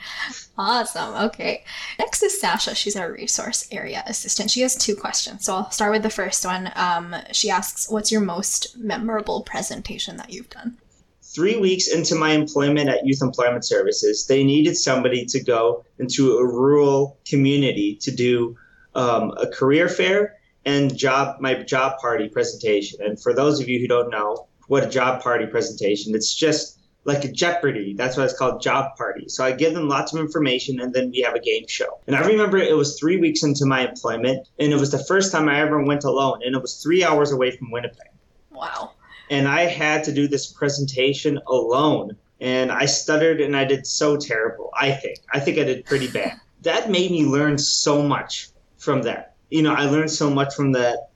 Awesome. 0.57 1.13
Okay. 1.25 1.63
Next 1.99 2.23
is 2.23 2.39
Sasha. 2.39 2.75
She's 2.75 2.95
our 2.95 3.11
resource 3.11 3.67
area 3.71 4.03
assistant. 4.07 4.49
She 4.49 4.61
has 4.61 4.75
two 4.75 4.95
questions. 4.95 5.45
So 5.45 5.55
I'll 5.55 5.71
start 5.71 5.91
with 5.91 6.03
the 6.03 6.09
first 6.09 6.45
one. 6.45 6.71
Um, 6.75 7.15
she 7.33 7.49
asks, 7.49 7.89
What's 7.89 8.11
your 8.11 8.21
most 8.21 8.77
memorable 8.77 9.41
presentation 9.43 10.15
that 10.17 10.31
you've 10.31 10.49
done? 10.49 10.77
Three 11.21 11.57
weeks 11.57 11.89
into 11.89 12.15
my 12.15 12.31
employment 12.31 12.87
at 12.87 13.05
Youth 13.05 13.21
Employment 13.21 13.65
Services, 13.65 14.25
they 14.27 14.45
needed 14.45 14.77
somebody 14.77 15.25
to 15.25 15.43
go 15.43 15.83
into 15.99 16.37
a 16.37 16.45
rural 16.45 17.17
community 17.27 17.97
to 18.01 18.11
do 18.11 18.55
um, 18.95 19.33
a 19.37 19.47
career 19.47 19.89
fair 19.89 20.37
and 20.63 20.97
job 20.97 21.35
my 21.41 21.55
job 21.63 21.99
party 21.99 22.29
presentation. 22.29 22.99
And 23.01 23.21
for 23.21 23.33
those 23.33 23.59
of 23.59 23.67
you 23.67 23.79
who 23.79 23.87
don't 23.87 24.09
know 24.09 24.47
what 24.67 24.85
a 24.85 24.89
job 24.89 25.21
party 25.21 25.45
presentation, 25.45 26.15
it's 26.15 26.33
just 26.33 26.74
like 27.05 27.23
a 27.23 27.31
Jeopardy. 27.31 27.93
That's 27.93 28.17
why 28.17 28.23
it's 28.25 28.37
called 28.37 28.61
Job 28.61 28.95
Party. 28.97 29.29
So 29.29 29.45
I 29.45 29.51
give 29.51 29.73
them 29.73 29.87
lots 29.87 30.13
of 30.13 30.19
information 30.19 30.81
and 30.81 30.93
then 30.93 31.11
we 31.11 31.21
have 31.21 31.35
a 31.35 31.39
game 31.39 31.67
show. 31.67 31.99
And 32.07 32.15
I 32.15 32.25
remember 32.27 32.57
it 32.57 32.75
was 32.75 32.99
three 32.99 33.17
weeks 33.17 33.43
into 33.43 33.65
my 33.65 33.87
employment 33.87 34.47
and 34.59 34.73
it 34.73 34.79
was 34.79 34.91
the 34.91 35.03
first 35.03 35.31
time 35.31 35.47
I 35.47 35.61
ever 35.61 35.81
went 35.83 36.03
alone 36.03 36.41
and 36.43 36.55
it 36.55 36.61
was 36.61 36.81
three 36.81 37.03
hours 37.03 37.31
away 37.31 37.51
from 37.51 37.71
Winnipeg. 37.71 38.09
Wow. 38.49 38.91
And 39.29 39.47
I 39.47 39.61
had 39.61 40.03
to 40.05 40.11
do 40.11 40.27
this 40.27 40.51
presentation 40.51 41.39
alone 41.47 42.17
and 42.41 42.71
I 42.71 42.85
stuttered 42.85 43.39
and 43.39 43.55
I 43.55 43.65
did 43.65 43.85
so 43.87 44.17
terrible. 44.17 44.71
I 44.73 44.91
think. 44.91 45.19
I 45.31 45.39
think 45.39 45.59
I 45.59 45.63
did 45.63 45.85
pretty 45.85 46.07
bad. 46.07 46.33
that 46.63 46.89
made 46.89 47.11
me 47.11 47.25
learn 47.25 47.57
so 47.57 48.01
much 48.01 48.49
from 48.77 49.03
that. 49.03 49.35
You 49.49 49.61
know, 49.61 49.73
I 49.73 49.85
learned 49.85 50.11
so 50.11 50.29
much 50.29 50.55
from 50.55 50.73
that 50.73 51.09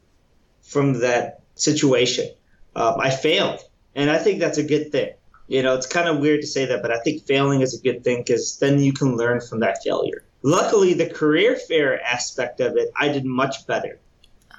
from 0.62 1.00
that 1.00 1.42
situation. 1.56 2.30
Um, 2.76 2.96
I 3.00 3.10
failed, 3.10 3.60
and 3.96 4.10
I 4.10 4.20
think 4.20 4.40
that's 4.40 4.60
a 4.60 4.64
good 4.64 4.92
thing. 4.92 5.14
You 5.50 5.64
know, 5.64 5.74
it's 5.76 5.88
kind 5.88 6.08
of 6.08 6.20
weird 6.20 6.42
to 6.42 6.48
say 6.48 6.66
that, 6.66 6.84
but 6.84 6.92
I 6.92 7.00
think 7.00 7.26
failing 7.26 7.62
is 7.62 7.78
a 7.78 7.82
good 7.82 8.04
thing 8.04 8.20
because 8.20 8.60
then 8.60 8.80
you 8.80 8.94
can 8.94 9.18
learn 9.18 9.42
from 9.42 9.60
that 9.62 9.80
failure. 9.84 10.24
Luckily, 10.44 10.94
the 10.94 11.10
career 11.10 11.56
fair 11.56 12.02
aspect 12.04 12.62
of 12.62 12.78
it, 12.78 12.90
I 12.96 13.10
did 13.10 13.26
much 13.26 13.66
better. 13.66 14.00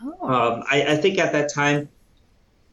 Oh. 0.03 0.29
Um, 0.29 0.65
I, 0.69 0.83
I 0.83 0.97
think 0.97 1.19
at 1.19 1.33
that 1.33 1.55
time, 1.55 1.89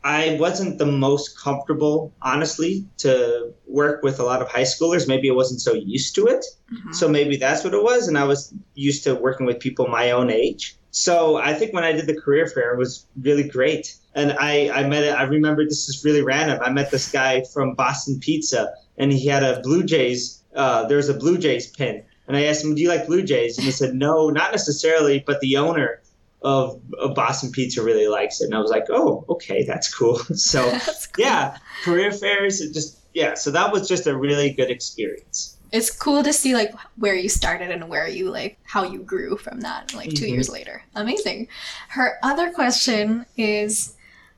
I 0.04 0.38
wasn't 0.40 0.80
the 0.80 0.86
most 0.86 1.40
comfortable, 1.40 2.12
honestly, 2.22 2.88
to 2.98 3.54
work 3.68 4.04
with 4.04 4.20
a 4.20 4.24
lot 4.24 4.42
of 4.42 4.48
high 4.50 4.64
schoolers. 4.64 5.08
Maybe 5.08 5.30
I 5.30 5.34
wasn't 5.34 5.62
so 5.62 5.74
used 5.74 6.16
to 6.16 6.26
it. 6.26 6.46
Mm-hmm. 6.74 6.94
So 6.94 7.08
maybe 7.08 7.38
that's 7.38 7.64
what 7.64 7.74
it 7.74 7.84
was. 7.84 8.08
And 8.08 8.18
I 8.18 8.24
was 8.24 8.54
used 8.74 9.04
to 9.04 9.14
working 9.14 9.46
with 9.46 9.60
people 9.60 9.88
my 9.88 10.12
own 10.12 10.32
age. 10.32 10.76
So 10.98 11.38
I 11.38 11.54
think 11.54 11.74
when 11.74 11.84
I 11.84 11.92
did 11.92 12.08
the 12.08 12.20
career 12.20 12.48
fair, 12.48 12.74
it 12.74 12.78
was 12.78 13.06
really 13.22 13.48
great. 13.48 13.96
And 14.16 14.36
I, 14.40 14.72
I 14.72 14.88
met, 14.88 15.16
I 15.16 15.24
remember 15.24 15.64
this 15.64 15.88
is 15.88 16.04
really 16.04 16.24
random. 16.24 16.60
I 16.64 16.72
met 16.72 16.90
this 16.90 17.12
guy 17.12 17.44
from 17.44 17.76
Boston 17.76 18.20
Pizza 18.20 18.74
and 18.98 19.12
he 19.12 19.28
had 19.28 19.44
a 19.44 19.60
Blue 19.62 19.84
Jays, 19.84 20.44
uh, 20.56 20.88
there 20.88 20.98
was 20.98 21.08
a 21.08 21.14
Blue 21.14 21.38
Jays 21.38 21.68
pin. 21.68 22.04
And 22.28 22.36
I 22.36 22.46
asked 22.46 22.64
him, 22.64 22.74
do 22.74 22.82
you 22.82 22.90
like 22.90 23.06
Blue 23.06 23.22
Jays? 23.22 23.60
And 23.60 23.66
he 23.66 23.72
said, 23.72 23.94
no, 23.94 24.32
not 24.32 24.52
necessarily, 24.52 25.24
but 25.26 25.40
the 25.40 25.58
owner 25.58 26.02
of, 26.42 26.82
of 26.98 27.14
Boston 27.14 27.52
Pizza 27.52 27.84
really 27.84 28.08
likes 28.08 28.42
it. 28.42 28.46
And 28.46 28.56
I 28.56 28.60
was 28.60 28.72
like, 28.72 28.86
oh, 28.90 29.24
okay, 29.30 29.66
that's 29.66 29.94
cool. 29.94 30.16
so 30.34 30.68
that's 30.72 31.06
cool. 31.06 31.26
yeah, 31.26 31.58
career 31.84 32.12
fairs, 32.12 32.58
just, 32.74 32.98
yeah. 33.14 33.36
So 33.36 33.52
that 33.52 33.72
was 33.72 33.88
just 33.88 34.08
a 34.08 34.18
really 34.18 34.50
good 34.50 34.72
experience. 34.72 35.57
It's 35.72 35.92
cool 35.92 36.24
to 36.24 36.32
see 36.32 36.54
like 36.54 36.74
where 36.96 37.16
you 37.16 37.30
started 37.30 37.72
and 37.72 37.90
where 37.90 38.08
you 38.08 38.30
like 38.30 38.60
how 38.64 38.84
you 38.84 39.00
grew 39.00 39.38
from 39.38 39.62
that 39.62 39.94
like 39.94 40.10
2 40.10 40.16
mm-hmm. 40.16 40.34
years 40.34 40.50
later. 40.50 40.84
Amazing. 40.96 41.48
Her 41.90 42.18
other 42.24 42.52
question 42.52 43.26
is 43.36 43.96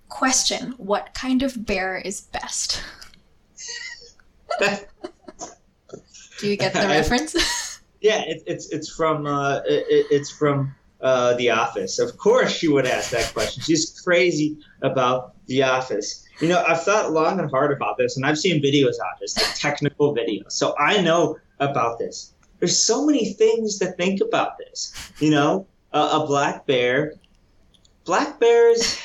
question, 0.10 0.74
what 0.78 1.14
kind 1.14 1.44
of 1.44 1.66
bear 1.66 1.98
is 1.98 2.22
best? 2.22 2.82
Do 6.40 6.48
you 6.48 6.58
get 6.58 6.74
the 6.74 6.88
reference? 6.88 7.82
yeah, 8.02 8.22
it, 8.22 8.44
it's 8.48 8.70
it's 8.72 8.90
from 8.94 9.26
uh, 9.26 9.60
it, 9.66 10.08
it's 10.10 10.32
from 10.32 10.74
uh, 11.02 11.34
The 11.36 11.50
Office. 11.50 12.00
Of 12.00 12.18
course, 12.18 12.52
she 12.52 12.68
would 12.68 12.86
ask 12.86 13.12
that 13.12 13.34
question. 13.34 13.64
She's 13.64 14.00
crazy 14.04 14.58
about 14.82 15.34
The 15.48 15.64
Office. 15.64 16.26
You 16.40 16.48
know, 16.48 16.64
I've 16.68 16.84
thought 16.84 17.12
long 17.12 17.40
and 17.40 17.50
hard 17.50 17.72
about 17.72 17.98
this, 17.98 18.18
and 18.18 18.26
I've 18.26 18.38
seen 18.38 18.62
videos 18.62 19.00
on 19.00 19.18
this, 19.20 19.38
like 19.38 19.56
technical 19.56 20.16
videos. 20.16 20.52
So 20.52 20.76
I 20.78 21.02
know 21.02 21.38
about 21.60 22.00
this. 22.00 22.34
There's 22.60 22.78
so 22.78 23.06
many 23.06 23.34
things 23.34 23.78
to 23.80 23.92
think 23.94 24.22
about 24.22 24.58
this. 24.58 24.94
You 25.20 25.32
know, 25.32 25.68
uh, 25.94 26.22
a 26.22 26.28
black 26.28 26.66
bear. 26.66 27.16
Black 28.06 28.40
bears, 28.40 29.00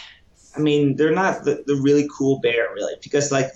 I 0.56 0.60
mean, 0.60 0.96
they're 0.96 1.12
not 1.12 1.44
the, 1.44 1.62
the 1.66 1.74
really 1.74 2.08
cool 2.16 2.38
bear, 2.40 2.72
really, 2.74 2.94
because 3.02 3.30
like 3.30 3.48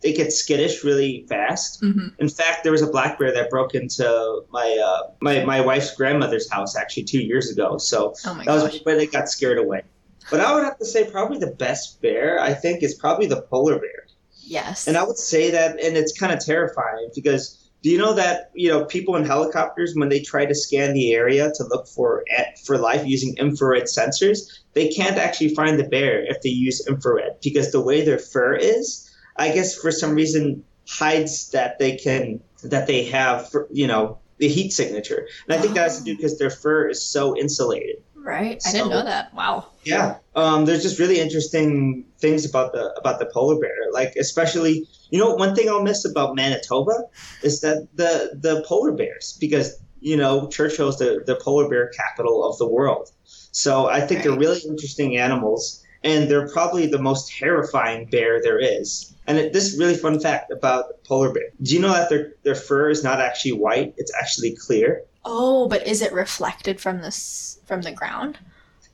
they 0.00 0.12
get 0.12 0.32
skittish 0.32 0.84
really 0.84 1.26
fast. 1.28 1.82
Mm-hmm. 1.82 2.08
In 2.18 2.28
fact, 2.28 2.62
there 2.62 2.72
was 2.72 2.82
a 2.82 2.86
black 2.86 3.18
bear 3.18 3.32
that 3.32 3.50
broke 3.50 3.74
into 3.74 4.42
my 4.50 4.78
uh, 4.84 5.10
my 5.20 5.44
my 5.44 5.60
wife's 5.60 5.94
grandmother's 5.94 6.50
house 6.50 6.76
actually 6.76 7.04
two 7.04 7.20
years 7.20 7.50
ago. 7.50 7.78
So 7.78 8.14
oh 8.26 8.34
that 8.34 8.46
gosh. 8.46 8.62
was 8.62 8.80
where 8.84 8.96
they 8.96 9.06
got 9.06 9.28
scared 9.28 9.58
away. 9.58 9.82
But 10.30 10.40
I 10.40 10.54
would 10.54 10.64
have 10.64 10.78
to 10.78 10.84
say 10.84 11.10
probably 11.10 11.38
the 11.38 11.52
best 11.52 12.02
bear 12.02 12.40
I 12.40 12.52
think 12.54 12.82
is 12.82 12.94
probably 12.94 13.26
the 13.26 13.42
polar 13.42 13.78
bear. 13.78 14.06
Yes. 14.42 14.86
And 14.86 14.96
I 14.96 15.04
would 15.04 15.18
say 15.18 15.50
that, 15.50 15.82
and 15.82 15.96
it's 15.96 16.18
kind 16.18 16.32
of 16.32 16.44
terrifying 16.44 17.10
because 17.14 17.70
do 17.82 17.90
you 17.90 17.98
know 17.98 18.14
that 18.14 18.50
you 18.54 18.68
know 18.68 18.84
people 18.84 19.16
in 19.16 19.24
helicopters 19.24 19.94
when 19.94 20.08
they 20.08 20.20
try 20.20 20.44
to 20.46 20.54
scan 20.54 20.94
the 20.94 21.12
area 21.12 21.50
to 21.54 21.64
look 21.64 21.86
for 21.88 22.24
at, 22.36 22.58
for 22.60 22.78
life 22.78 23.06
using 23.06 23.36
infrared 23.36 23.84
sensors, 23.84 24.60
they 24.74 24.88
can't 24.88 25.16
actually 25.16 25.54
find 25.54 25.78
the 25.78 25.84
bear 25.84 26.24
if 26.24 26.40
they 26.42 26.48
use 26.50 26.86
infrared 26.88 27.40
because 27.42 27.72
the 27.72 27.80
way 27.80 28.04
their 28.04 28.18
fur 28.18 28.54
is 28.54 29.07
I 29.38 29.52
guess 29.52 29.74
for 29.74 29.90
some 29.90 30.14
reason 30.14 30.64
hides 30.88 31.50
that 31.50 31.78
they 31.78 31.96
can 31.96 32.40
that 32.64 32.86
they 32.86 33.04
have 33.04 33.48
for, 33.50 33.68
you 33.70 33.86
know 33.86 34.18
the 34.38 34.48
heat 34.48 34.72
signature, 34.72 35.26
and 35.48 35.58
I 35.58 35.60
think 35.60 35.74
that 35.74 35.82
has 35.82 35.98
to 35.98 36.04
do 36.04 36.16
because 36.16 36.38
their 36.38 36.50
fur 36.50 36.88
is 36.88 37.04
so 37.04 37.36
insulated. 37.36 37.96
Right, 38.14 38.60
so, 38.62 38.68
I 38.68 38.72
didn't 38.72 38.90
know 38.90 39.04
that. 39.04 39.32
Wow. 39.32 39.66
Yeah, 39.84 40.18
um, 40.34 40.64
there's 40.64 40.82
just 40.82 40.98
really 40.98 41.18
interesting 41.18 42.04
things 42.18 42.48
about 42.48 42.72
the 42.72 42.92
about 42.98 43.18
the 43.18 43.26
polar 43.26 43.58
bear. 43.58 43.74
Like 43.92 44.14
especially, 44.16 44.86
you 45.10 45.18
know, 45.18 45.34
one 45.34 45.54
thing 45.54 45.68
I'll 45.68 45.82
miss 45.82 46.04
about 46.04 46.36
Manitoba 46.36 47.04
is 47.42 47.60
that 47.62 47.88
the 47.94 48.38
the 48.38 48.62
polar 48.66 48.92
bears 48.92 49.36
because 49.40 49.80
you 50.00 50.16
know 50.16 50.48
Churchill 50.48 50.88
is 50.88 50.98
the 50.98 51.22
the 51.26 51.36
polar 51.36 51.68
bear 51.68 51.88
capital 51.88 52.44
of 52.44 52.58
the 52.58 52.68
world. 52.68 53.10
So 53.24 53.88
I 53.88 54.00
think 54.00 54.20
right. 54.20 54.24
they're 54.28 54.38
really 54.38 54.60
interesting 54.68 55.16
animals, 55.16 55.82
and 56.04 56.30
they're 56.30 56.48
probably 56.48 56.86
the 56.86 56.98
most 56.98 57.30
terrifying 57.30 58.06
bear 58.06 58.40
there 58.42 58.58
is. 58.58 59.14
And 59.26 59.38
it, 59.38 59.52
this 59.52 59.76
really 59.78 59.96
fun 59.96 60.20
fact 60.20 60.50
about 60.50 61.02
polar 61.04 61.32
bear. 61.32 61.48
Do 61.62 61.74
you 61.74 61.80
know 61.80 61.92
that 61.92 62.08
their 62.08 62.32
their 62.42 62.54
fur 62.54 62.90
is 62.90 63.04
not 63.04 63.20
actually 63.20 63.52
white? 63.52 63.94
It's 63.96 64.12
actually 64.20 64.56
clear. 64.56 65.02
Oh, 65.24 65.68
but 65.68 65.86
is 65.86 66.00
it 66.00 66.12
reflected 66.12 66.80
from 66.80 67.02
this 67.02 67.60
from 67.66 67.82
the 67.82 67.92
ground? 67.92 68.38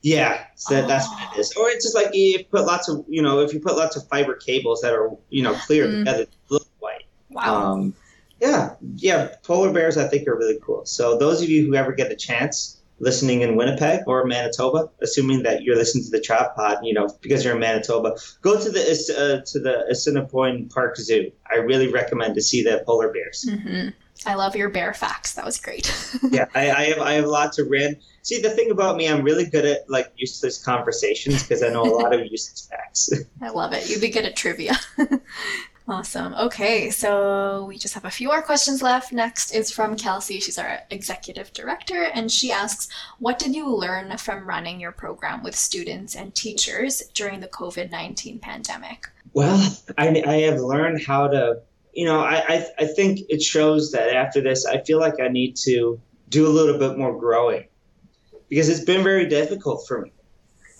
Yeah, 0.01 0.45
so 0.55 0.83
oh. 0.83 0.87
that's 0.87 1.07
what 1.09 1.35
it 1.35 1.39
is. 1.39 1.53
Or 1.53 1.69
it's 1.69 1.83
just 1.83 1.95
like 1.95 2.13
you 2.13 2.43
put 2.45 2.65
lots 2.65 2.89
of 2.89 3.05
you 3.07 3.21
know 3.21 3.39
if 3.39 3.53
you 3.53 3.59
put 3.59 3.75
lots 3.75 3.95
of 3.95 4.07
fiber 4.07 4.35
cables 4.35 4.81
that 4.81 4.93
are 4.93 5.09
you 5.29 5.41
know 5.41 5.53
clear 5.53 5.87
mm. 5.87 5.99
together, 5.99 6.25
look 6.49 6.67
white. 6.79 7.05
Wow. 7.29 7.71
Um, 7.71 7.95
yeah, 8.41 8.75
yeah. 8.95 9.29
Polar 9.43 9.71
bears 9.71 9.97
I 9.97 10.07
think 10.07 10.27
are 10.27 10.35
really 10.35 10.59
cool. 10.61 10.85
So 10.85 11.17
those 11.17 11.41
of 11.41 11.49
you 11.49 11.65
who 11.65 11.75
ever 11.75 11.93
get 11.93 12.11
a 12.11 12.15
chance, 12.15 12.74
listening 12.99 13.41
in 13.41 13.55
Winnipeg 13.55 14.01
or 14.07 14.25
Manitoba, 14.25 14.89
assuming 15.01 15.43
that 15.43 15.63
you're 15.63 15.75
listening 15.75 16.05
to 16.05 16.11
the 16.11 16.19
Job 16.19 16.55
Pod, 16.55 16.79
you 16.83 16.93
know, 16.93 17.09
because 17.21 17.43
you're 17.43 17.53
in 17.53 17.59
Manitoba, 17.59 18.15
go 18.41 18.59
to 18.59 18.69
the 18.69 18.81
uh, 18.81 19.45
to 19.45 19.59
the 19.59 19.85
Assiniboine 19.89 20.69
Park 20.69 20.97
Zoo. 20.97 21.31
I 21.49 21.57
really 21.57 21.91
recommend 21.91 22.35
to 22.35 22.41
see 22.41 22.63
the 22.63 22.83
polar 22.85 23.11
bears. 23.11 23.45
Mm-hmm. 23.47 23.89
I 24.25 24.35
love 24.35 24.55
your 24.55 24.69
bear 24.69 24.93
facts. 24.93 25.33
That 25.33 25.45
was 25.45 25.59
great. 25.59 25.93
yeah, 26.31 26.45
I, 26.55 26.71
I, 26.71 26.83
have 26.85 26.99
I 26.99 27.13
have 27.13 27.25
lots 27.25 27.59
of 27.59 27.67
random. 27.69 27.99
See, 28.21 28.41
the 28.41 28.49
thing 28.49 28.71
about 28.71 28.95
me, 28.95 29.07
I'm 29.09 29.23
really 29.23 29.45
good 29.45 29.65
at 29.65 29.89
like 29.89 30.11
useless 30.15 30.63
conversations 30.63 31.43
because 31.43 31.61
I 31.61 31.69
know 31.69 31.83
a 31.83 31.93
lot 31.93 32.13
of 32.13 32.21
useless 32.31 32.67
facts. 32.71 33.11
I 33.41 33.49
love 33.49 33.73
it. 33.73 33.89
You'd 33.89 34.01
be 34.01 34.09
good 34.09 34.25
at 34.25 34.35
trivia. 34.35 34.75
Awesome. 35.87 36.33
Okay, 36.33 36.89
so 36.89 37.65
we 37.65 37.77
just 37.77 37.93
have 37.93 38.05
a 38.05 38.09
few 38.09 38.29
more 38.29 38.41
questions 38.41 38.81
left. 38.81 39.13
Next 39.13 39.51
is 39.51 39.69
from 39.69 39.95
Kelsey. 39.95 40.39
She's 40.39 40.57
our 40.57 40.79
executive 40.89 41.53
director, 41.53 42.05
and 42.05 42.31
she 42.31 42.51
asks, 42.51 42.89
What 43.19 43.37
did 43.37 43.55
you 43.55 43.71
learn 43.71 44.17
from 44.17 44.47
running 44.47 44.79
your 44.79 44.91
program 44.91 45.43
with 45.43 45.55
students 45.55 46.15
and 46.15 46.33
teachers 46.33 47.03
during 47.13 47.39
the 47.39 47.47
COVID 47.47 47.91
19 47.91 48.39
pandemic? 48.39 49.07
Well, 49.33 49.77
I, 49.97 50.23
I 50.25 50.35
have 50.41 50.59
learned 50.59 51.05
how 51.05 51.27
to, 51.27 51.61
you 51.93 52.05
know, 52.05 52.19
I, 52.19 52.43
I, 52.47 52.67
I 52.79 52.85
think 52.87 53.19
it 53.29 53.43
shows 53.43 53.91
that 53.91 54.15
after 54.15 54.41
this, 54.41 54.65
I 54.65 54.81
feel 54.81 54.99
like 54.99 55.19
I 55.19 55.27
need 55.27 55.55
to 55.57 56.01
do 56.29 56.47
a 56.47 56.49
little 56.49 56.79
bit 56.79 56.97
more 56.97 57.15
growing 57.15 57.67
because 58.49 58.69
it's 58.69 58.83
been 58.83 59.03
very 59.03 59.27
difficult 59.27 59.87
for 59.87 60.01
me. 60.01 60.11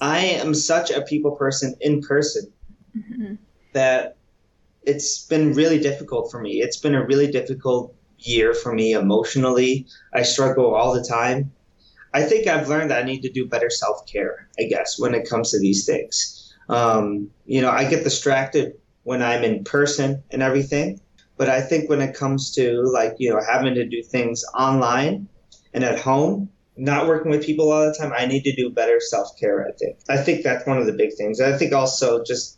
I 0.02 0.20
am 0.20 0.56
such 0.56 0.90
a 0.90 1.02
people 1.02 1.36
person 1.36 1.76
in 1.80 2.02
person 2.02 2.52
mm-hmm. 2.98 3.36
that 3.74 4.18
it's 4.86 5.26
been 5.26 5.54
really 5.54 5.80
difficult 5.80 6.32
for 6.32 6.40
me. 6.42 6.62
It's 6.62 6.78
been 6.78 6.96
a 6.96 7.06
really 7.06 7.32
difficult 7.32 7.96
year 8.20 8.54
for 8.54 8.74
me 8.74 8.94
emotionally. 8.94 9.88
I 10.14 10.24
struggle 10.24 10.74
all 10.74 10.94
the 10.94 11.04
time. 11.04 11.52
I 12.14 12.24
think 12.24 12.48
I've 12.48 12.70
learned 12.70 12.92
that 12.92 13.04
I 13.04 13.06
need 13.06 13.22
to 13.22 13.32
do 13.32 13.48
better 13.48 13.70
self 13.70 14.06
care, 14.06 14.48
I 14.60 14.64
guess, 14.64 14.98
when 14.98 15.14
it 15.14 15.30
comes 15.30 15.52
to 15.52 15.60
these 15.60 15.86
things. 15.86 16.54
Um, 16.70 17.30
you 17.46 17.62
know, 17.62 17.70
I 17.70 17.90
get 17.90 18.04
distracted 18.04 18.74
when 19.04 19.22
I'm 19.22 19.44
in 19.44 19.64
person 19.64 20.24
and 20.32 20.42
everything. 20.42 21.00
But 21.38 21.50
I 21.50 21.62
think 21.62 21.90
when 21.90 22.02
it 22.02 22.16
comes 22.16 22.52
to 22.54 22.82
like, 22.84 23.16
you 23.20 23.30
know, 23.30 23.42
having 23.46 23.76
to 23.76 23.86
do 23.86 24.02
things 24.02 24.44
online 24.58 25.28
and 25.74 25.84
at 25.84 26.00
home, 26.00 26.50
not 26.78 27.08
working 27.08 27.32
with 27.32 27.46
people 27.46 27.72
all 27.72 27.86
the 27.86 27.94
time, 27.94 28.14
I 28.18 28.26
need 28.26 28.44
to 28.44 28.56
do 28.56 28.70
better 28.70 29.00
self 29.00 29.38
care, 29.40 29.68
I 29.68 29.72
think. 29.78 29.98
I 30.10 30.18
think 30.18 30.44
that's 30.44 30.66
one 30.66 30.78
of 30.78 30.86
the 30.86 30.94
big 30.94 31.14
things. 31.18 31.42
I 31.42 31.58
think 31.58 31.74
also 31.74 32.24
just 32.24 32.55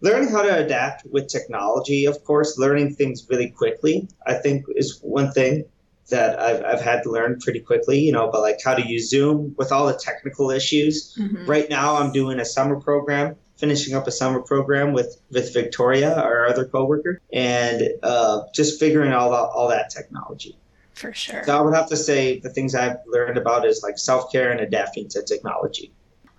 learning 0.00 0.30
how 0.30 0.42
to 0.42 0.64
adapt 0.64 1.06
with 1.10 1.28
technology, 1.28 2.06
of 2.06 2.22
course, 2.24 2.58
learning 2.58 2.94
things 2.94 3.26
really 3.28 3.50
quickly, 3.50 4.08
I 4.26 4.34
think 4.34 4.64
is 4.76 4.98
one 5.02 5.32
thing 5.32 5.64
that 6.08 6.40
I've, 6.40 6.64
I've 6.64 6.80
had 6.80 7.02
to 7.04 7.10
learn 7.10 7.38
pretty 7.38 7.60
quickly, 7.60 8.00
you 8.00 8.12
know, 8.12 8.30
but 8.30 8.40
like 8.40 8.58
how 8.64 8.74
to 8.74 8.86
use 8.86 9.08
Zoom 9.08 9.54
with 9.56 9.70
all 9.72 9.86
the 9.86 9.94
technical 9.94 10.50
issues. 10.50 11.16
Mm-hmm. 11.16 11.46
Right 11.46 11.70
now, 11.70 11.96
I'm 11.96 12.12
doing 12.12 12.40
a 12.40 12.44
summer 12.44 12.80
program 12.80 13.36
finishing 13.60 13.94
up 13.94 14.06
a 14.06 14.10
summer 14.10 14.40
program 14.40 14.92
with 14.92 15.20
with 15.30 15.52
Victoria, 15.52 16.14
our 16.20 16.46
other 16.46 16.64
coworker, 16.64 17.20
and 17.32 17.82
uh, 18.02 18.40
just 18.54 18.80
figuring 18.80 19.12
all 19.12 19.30
that 19.30 19.50
all 19.54 19.68
that 19.68 19.90
technology. 19.90 20.56
For 20.94 21.12
sure. 21.12 21.44
So 21.44 21.56
I 21.56 21.60
would 21.60 21.74
have 21.74 21.88
to 21.90 21.96
say 21.96 22.40
the 22.40 22.50
things 22.50 22.74
I've 22.74 22.96
learned 23.06 23.38
about 23.38 23.64
is 23.64 23.82
like 23.82 23.98
self 23.98 24.32
care 24.32 24.50
and 24.50 24.60
adapting 24.60 25.08
to 25.10 25.22
technology. 25.22 25.92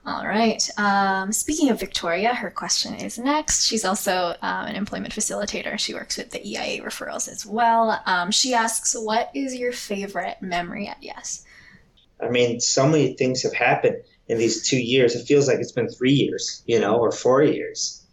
All 0.04 0.26
right. 0.26 0.68
Um, 0.78 1.32
speaking 1.32 1.70
of 1.70 1.80
Victoria, 1.80 2.34
her 2.34 2.50
question 2.50 2.96
is 2.96 3.20
next. 3.20 3.66
She's 3.66 3.86
also 3.86 4.36
um, 4.42 4.66
an 4.66 4.76
employment 4.76 5.14
facilitator. 5.14 5.78
She 5.78 5.94
works 5.94 6.18
with 6.18 6.32
the 6.32 6.44
EIA 6.44 6.82
referrals 6.82 7.30
as 7.30 7.46
well. 7.46 8.02
Um, 8.08 8.32
she 8.32 8.56
asks, 8.56 8.96
What 8.98 9.30
is 9.36 9.56
your 9.56 9.72
favorite 9.72 10.38
memory 10.42 10.88
at 10.88 10.98
Yes? 11.02 11.46
I 12.20 12.30
mean, 12.30 12.60
so 12.60 12.88
many 12.88 13.14
things 13.14 13.44
have 13.44 13.54
happened 13.54 13.98
in 14.28 14.40
these 14.40 14.68
two 14.68 14.82
years. 14.82 15.16
It 15.16 15.26
feels 15.26 15.48
like 15.48 15.60
it's 15.60 15.72
been 15.72 15.90
three 15.90 16.14
years, 16.14 16.64
you 16.66 16.80
know, 16.80 16.98
or 16.98 17.12
four 17.12 17.44
years. 17.44 18.04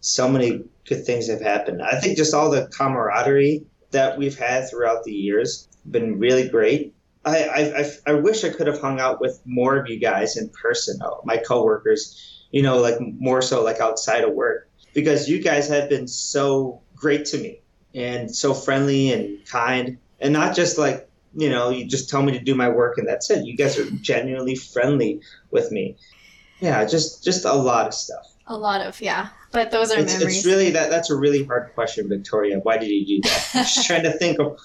So 0.00 0.28
many 0.28 0.64
good 0.86 1.04
things 1.04 1.28
have 1.28 1.40
happened. 1.40 1.82
I 1.82 1.98
think 1.98 2.16
just 2.16 2.34
all 2.34 2.50
the 2.50 2.68
camaraderie 2.76 3.64
that 3.90 4.18
we've 4.18 4.38
had 4.38 4.68
throughout 4.68 5.04
the 5.04 5.12
years 5.12 5.68
been 5.90 6.18
really 6.18 6.48
great. 6.48 6.94
I, 7.24 7.38
I, 7.76 7.90
I 8.06 8.12
wish 8.14 8.44
I 8.44 8.50
could 8.50 8.66
have 8.66 8.80
hung 8.80 9.00
out 9.00 9.20
with 9.20 9.40
more 9.44 9.76
of 9.76 9.88
you 9.88 9.98
guys 9.98 10.36
in 10.36 10.48
person, 10.50 10.98
though, 10.98 11.20
my 11.24 11.36
coworkers, 11.36 12.46
you 12.50 12.62
know, 12.62 12.78
like 12.78 12.96
more 13.00 13.42
so 13.42 13.62
like 13.62 13.80
outside 13.80 14.24
of 14.24 14.32
work, 14.32 14.68
because 14.94 15.28
you 15.28 15.42
guys 15.42 15.68
have 15.68 15.88
been 15.88 16.08
so 16.08 16.80
great 16.94 17.24
to 17.26 17.38
me 17.38 17.60
and 17.94 18.34
so 18.34 18.54
friendly 18.54 19.12
and 19.12 19.44
kind, 19.46 19.98
and 20.20 20.32
not 20.32 20.54
just 20.56 20.78
like, 20.78 21.08
you 21.34 21.50
know, 21.50 21.70
you 21.70 21.86
just 21.86 22.08
tell 22.08 22.22
me 22.22 22.32
to 22.32 22.40
do 22.40 22.54
my 22.54 22.68
work 22.68 22.98
and 22.98 23.06
that's 23.06 23.30
it. 23.30 23.44
You 23.44 23.56
guys 23.56 23.78
are 23.78 23.90
genuinely 23.90 24.54
friendly 24.54 25.20
with 25.50 25.70
me. 25.70 25.96
Yeah, 26.60 26.84
just 26.86 27.22
just 27.22 27.44
a 27.44 27.52
lot 27.52 27.86
of 27.86 27.94
stuff. 27.94 28.24
A 28.46 28.56
lot 28.56 28.80
of 28.80 29.00
yeah, 29.00 29.28
but 29.52 29.70
those 29.70 29.92
are 29.92 30.00
it's, 30.00 30.14
memories. 30.14 30.38
It's 30.38 30.46
really 30.46 30.70
that 30.70 30.90
that's 30.90 31.10
a 31.10 31.16
really 31.16 31.44
hard 31.44 31.72
question, 31.74 32.08
Victoria. 32.08 32.58
Why 32.60 32.78
did 32.78 32.88
you 32.88 33.06
do 33.06 33.28
that? 33.28 33.50
I'm 33.54 33.64
just 33.64 33.86
trying 33.86 34.04
to 34.04 34.12
think 34.12 34.40
of 34.40 34.58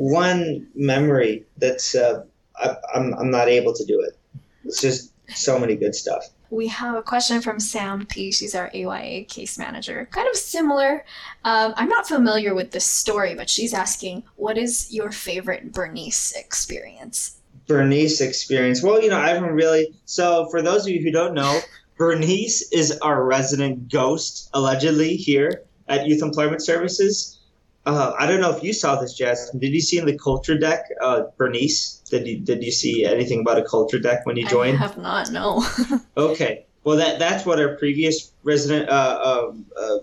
one 0.00 0.66
memory 0.74 1.44
that's 1.58 1.94
uh, 1.94 2.24
I, 2.56 2.74
I'm 2.94 3.12
I'm 3.14 3.30
not 3.30 3.48
able 3.48 3.74
to 3.74 3.84
do 3.84 4.00
it. 4.00 4.16
It's 4.64 4.80
just 4.80 5.12
so 5.28 5.58
many 5.58 5.76
good 5.76 5.94
stuff. 5.94 6.24
We 6.48 6.68
have 6.68 6.96
a 6.96 7.02
question 7.02 7.42
from 7.42 7.60
Sam 7.60 8.06
P. 8.06 8.32
She's 8.32 8.54
our 8.54 8.70
AYA 8.74 9.24
case 9.24 9.58
manager. 9.58 10.08
Kind 10.10 10.26
of 10.26 10.36
similar. 10.36 11.04
Um, 11.44 11.74
I'm 11.76 11.88
not 11.90 12.08
familiar 12.08 12.54
with 12.54 12.70
this 12.70 12.86
story, 12.86 13.34
but 13.34 13.50
she's 13.50 13.74
asking, 13.74 14.22
"What 14.36 14.56
is 14.56 14.90
your 14.90 15.12
favorite 15.12 15.70
Bernice 15.70 16.32
experience?" 16.32 17.36
Bernice 17.66 18.22
experience. 18.22 18.82
Well, 18.82 19.02
you 19.02 19.10
know, 19.10 19.18
I 19.18 19.28
haven't 19.28 19.52
really. 19.52 19.94
So, 20.06 20.48
for 20.50 20.62
those 20.62 20.86
of 20.86 20.88
you 20.88 21.02
who 21.02 21.10
don't 21.10 21.34
know, 21.34 21.60
Bernice 21.98 22.72
is 22.72 22.98
our 23.02 23.22
resident 23.22 23.92
ghost, 23.92 24.48
allegedly 24.54 25.16
here 25.16 25.64
at 25.88 26.06
Youth 26.06 26.22
Employment 26.22 26.62
Services. 26.64 27.39
Uh, 27.86 28.12
I 28.18 28.26
don't 28.26 28.40
know 28.40 28.54
if 28.54 28.62
you 28.62 28.72
saw 28.72 29.00
this, 29.00 29.14
Jess. 29.14 29.50
Did 29.50 29.72
you 29.72 29.80
see 29.80 29.98
in 29.98 30.04
the 30.04 30.18
culture 30.18 30.58
deck, 30.58 30.84
uh, 31.00 31.24
Bernice? 31.38 32.02
Did 32.10 32.26
you 32.26 32.38
did 32.38 32.62
you 32.62 32.72
see 32.72 33.04
anything 33.04 33.40
about 33.40 33.58
a 33.58 33.64
culture 33.64 33.98
deck 33.98 34.26
when 34.26 34.36
you 34.36 34.46
joined? 34.46 34.76
I 34.76 34.80
have 34.80 34.98
not. 34.98 35.30
No. 35.30 35.64
okay. 36.16 36.66
Well, 36.84 36.96
that 36.96 37.18
that's 37.18 37.46
what 37.46 37.58
our 37.58 37.76
previous 37.76 38.32
resident, 38.42 38.88
uh, 38.90 39.48
um, 39.50 39.66
uh, 39.78 39.98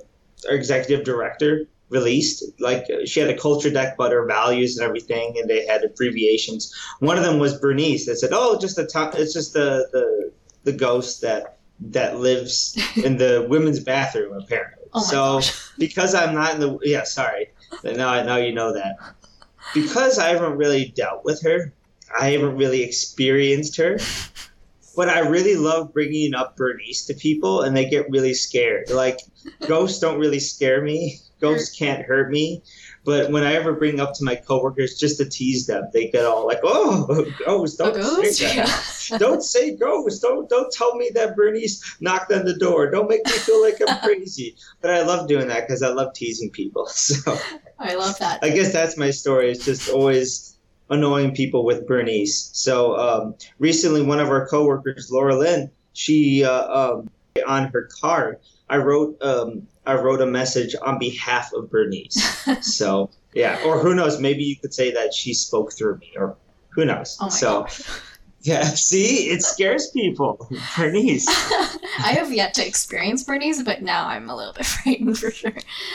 our 0.49 0.55
executive 0.55 1.05
director 1.05 1.67
released. 1.89 2.43
Like 2.59 2.85
she 3.05 3.19
had 3.19 3.29
a 3.29 3.37
culture 3.37 3.69
deck 3.69 3.95
about 3.95 4.11
her 4.11 4.25
values 4.25 4.77
and 4.77 4.85
everything, 4.85 5.35
and 5.37 5.49
they 5.49 5.65
had 5.65 5.83
abbreviations. 5.83 6.73
One 6.99 7.17
of 7.17 7.23
them 7.23 7.39
was 7.39 7.59
Bernice. 7.59 8.07
That 8.07 8.17
said, 8.17 8.31
"Oh, 8.33 8.57
just 8.59 8.75
the 8.75 8.87
top. 8.87 9.15
It's 9.15 9.33
just 9.33 9.53
the 9.53 9.87
the 9.91 10.31
the 10.63 10.71
ghost 10.73 11.21
that 11.21 11.57
that 11.79 12.19
lives 12.19 12.75
in 12.95 13.17
the 13.17 13.45
women's 13.47 13.79
bathroom, 13.79 14.33
apparently." 14.33 14.77
Oh 14.93 15.01
so 15.01 15.35
gosh. 15.35 15.71
because 15.77 16.15
I'm 16.15 16.33
not 16.33 16.55
in 16.55 16.59
the 16.59 16.79
yeah, 16.83 17.03
sorry. 17.03 17.51
Now 17.83 18.23
now 18.23 18.37
you 18.37 18.53
know 18.53 18.73
that. 18.73 18.97
Because 19.73 20.17
I 20.17 20.29
haven't 20.29 20.57
really 20.57 20.93
dealt 20.95 21.25
with 21.25 21.41
her, 21.43 21.73
I 22.19 22.29
haven't 22.31 22.55
really 22.55 22.83
experienced 22.83 23.77
her. 23.77 23.99
But 24.95 25.09
I 25.09 25.19
really 25.19 25.55
love 25.55 25.93
bringing 25.93 26.33
up 26.33 26.57
Bernice 26.57 27.05
to 27.05 27.13
people, 27.13 27.61
and 27.61 27.77
they 27.77 27.87
get 27.87 28.09
really 28.09 28.33
scared. 28.33 28.89
Like 28.89 29.19
ghosts 29.67 29.99
don't 29.99 30.19
really 30.19 30.39
scare 30.39 30.81
me. 30.81 31.19
Ghosts 31.39 31.77
can't 31.77 32.03
hurt 32.03 32.31
me. 32.31 32.63
But 33.07 33.31
when 33.31 33.45
I 33.45 33.53
ever 33.53 33.71
bring 33.71 34.01
up 34.01 34.13
to 34.15 34.25
my 34.25 34.35
coworkers 34.35 34.99
just 34.99 35.17
to 35.19 35.29
tease 35.29 35.65
them, 35.65 35.87
they 35.93 36.09
get 36.09 36.25
all 36.25 36.45
like, 36.45 36.59
"Oh, 36.61 37.25
ghost! 37.45 37.77
Don't 37.77 37.95
ghost? 37.95 38.37
say 38.37 38.57
that. 38.57 39.07
Yeah. 39.09 39.17
don't 39.17 39.41
say 39.41 39.77
ghost. 39.77 40.21
Don't 40.21 40.49
don't 40.49 40.69
tell 40.73 40.93
me 40.95 41.09
that 41.13 41.37
Bernice 41.37 41.81
knocked 42.01 42.33
on 42.33 42.43
the 42.43 42.57
door. 42.57 42.91
Don't 42.91 43.09
make 43.09 43.25
me 43.25 43.31
feel 43.31 43.63
like 43.63 43.75
I'm 43.87 43.97
crazy." 44.03 44.57
But 44.81 44.91
I 44.91 45.03
love 45.03 45.29
doing 45.29 45.47
that 45.47 45.61
because 45.61 45.81
I 45.83 45.87
love 45.87 46.13
teasing 46.13 46.51
people. 46.51 46.89
So 46.97 47.37
I 47.79 47.95
love 47.95 48.19
that. 48.19 48.43
I 48.43 48.49
guess 48.49 48.73
that's 48.73 48.97
my 48.97 49.11
story. 49.11 49.51
It's 49.51 49.63
just 49.63 49.89
always 49.89 50.57
annoying 50.89 51.33
people 51.33 51.63
with 51.63 51.87
Bernice. 51.87 52.49
So 52.51 52.97
um, 52.97 53.35
recently, 53.57 54.01
one 54.01 54.19
of 54.19 54.27
our 54.27 54.47
coworkers, 54.47 55.09
Laura 55.09 55.37
Lynn, 55.37 55.71
she 55.93 56.43
uh, 56.43 56.67
um, 56.67 57.09
on 57.47 57.69
her 57.69 57.87
card, 58.01 58.39
I 58.69 58.77
wrote 58.77 59.21
um, 59.21 59.67
I 59.85 59.95
wrote 59.95 60.21
a 60.21 60.25
message 60.25 60.75
on 60.81 60.99
behalf 60.99 61.51
of 61.53 61.69
Bernice. 61.69 62.45
so 62.61 63.09
yeah, 63.33 63.61
or 63.65 63.79
who 63.79 63.95
knows? 63.95 64.19
Maybe 64.19 64.43
you 64.43 64.55
could 64.55 64.73
say 64.73 64.91
that 64.91 65.13
she 65.13 65.33
spoke 65.33 65.73
through 65.73 65.97
me, 65.97 66.13
or 66.17 66.35
who 66.69 66.85
knows? 66.85 67.17
Oh 67.21 67.29
so 67.29 67.67
yeah, 68.41 68.63
see, 68.63 69.29
it 69.29 69.43
scares 69.43 69.89
people. 69.91 70.49
Bernice. 70.77 71.27
I 71.99 72.15
have 72.17 72.31
yet 72.33 72.53
to 72.55 72.65
experience 72.65 73.23
Bernice, 73.23 73.63
but 73.63 73.81
now 73.81 74.07
I'm 74.07 74.29
a 74.29 74.35
little 74.35 74.53
bit 74.53 74.65
frightened 74.65 75.17
for 75.17 75.31
sure. 75.31 75.53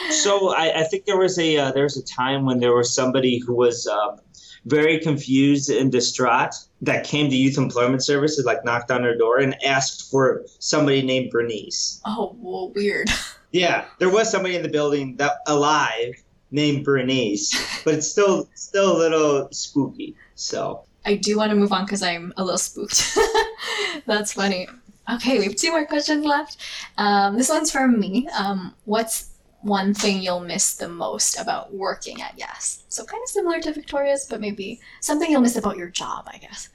So 0.09 0.53
I, 0.53 0.81
I 0.81 0.83
think 0.83 1.05
there 1.05 1.17
was 1.17 1.37
a 1.37 1.57
uh, 1.57 1.71
there 1.71 1.83
was 1.83 1.97
a 1.97 2.03
time 2.03 2.45
when 2.45 2.59
there 2.59 2.75
was 2.75 2.93
somebody 2.93 3.39
who 3.39 3.55
was 3.55 3.87
um, 3.87 4.19
very 4.65 4.99
confused 4.99 5.69
and 5.69 5.91
distraught 5.91 6.53
that 6.81 7.05
came 7.05 7.29
to 7.29 7.35
Youth 7.35 7.57
Employment 7.57 8.03
Services, 8.03 8.45
like 8.45 8.63
knocked 8.63 8.91
on 8.91 9.03
her 9.03 9.15
door 9.15 9.39
and 9.39 9.55
asked 9.63 10.09
for 10.09 10.43
somebody 10.59 11.01
named 11.01 11.31
Bernice. 11.31 12.01
Oh, 12.05 12.35
well, 12.39 12.69
weird. 12.69 13.09
Yeah, 13.53 13.85
there 13.99 14.09
was 14.09 14.31
somebody 14.31 14.55
in 14.55 14.63
the 14.63 14.67
building 14.67 15.15
that 15.17 15.33
alive 15.45 16.15
named 16.49 16.83
Bernice, 16.83 17.53
but 17.83 17.93
it's 17.93 18.07
still 18.09 18.49
still 18.55 18.97
a 18.97 18.97
little 18.97 19.47
spooky. 19.51 20.15
So 20.33 20.85
I 21.05 21.17
do 21.17 21.37
want 21.37 21.51
to 21.51 21.55
move 21.55 21.71
on 21.71 21.85
because 21.85 22.01
I'm 22.01 22.33
a 22.35 22.43
little 22.43 22.57
spooked. 22.57 23.15
That's 24.07 24.33
funny. 24.33 24.67
Okay, 25.13 25.37
we 25.37 25.45
have 25.45 25.55
two 25.55 25.69
more 25.69 25.85
questions 25.85 26.25
left. 26.25 26.57
Um, 26.97 27.37
this 27.37 27.49
one's 27.49 27.69
from 27.69 27.99
me. 27.99 28.27
Um, 28.29 28.73
what's 28.85 29.29
one 29.63 29.93
thing 29.93 30.21
you'll 30.21 30.41
miss 30.41 30.75
the 30.75 30.89
most 30.89 31.39
about 31.39 31.73
working 31.73 32.21
at 32.21 32.33
Yes? 32.37 32.83
So 32.89 33.03
kind 33.05 33.23
of 33.23 33.29
similar 33.29 33.59
to 33.61 33.73
Victoria's, 33.73 34.27
but 34.29 34.41
maybe 34.41 34.79
something 34.99 35.31
you'll 35.31 35.41
miss 35.41 35.55
about 35.55 35.77
your 35.77 35.89
job, 35.89 36.27
I 36.27 36.37
guess. 36.37 36.69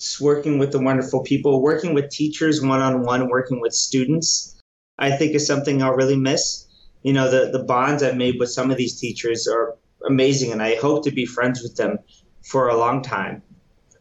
just 0.00 0.20
working 0.20 0.58
with 0.58 0.72
the 0.72 0.80
wonderful 0.80 1.22
people, 1.22 1.60
working 1.60 1.92
with 1.92 2.08
teachers 2.10 2.62
one 2.62 2.80
on 2.80 3.02
one, 3.02 3.28
working 3.28 3.60
with 3.60 3.74
students, 3.74 4.58
I 4.98 5.10
think 5.10 5.34
is 5.34 5.46
something 5.46 5.82
I'll 5.82 5.94
really 5.94 6.16
miss. 6.16 6.66
You 7.02 7.12
know, 7.12 7.30
the, 7.30 7.50
the 7.50 7.64
bonds 7.64 8.02
I've 8.02 8.16
made 8.16 8.36
with 8.40 8.50
some 8.50 8.70
of 8.70 8.78
these 8.78 8.98
teachers 8.98 9.46
are 9.46 9.76
amazing, 10.06 10.52
and 10.52 10.62
I 10.62 10.76
hope 10.76 11.04
to 11.04 11.10
be 11.10 11.26
friends 11.26 11.62
with 11.62 11.76
them 11.76 11.98
for 12.42 12.68
a 12.68 12.76
long 12.76 13.02
time. 13.02 13.42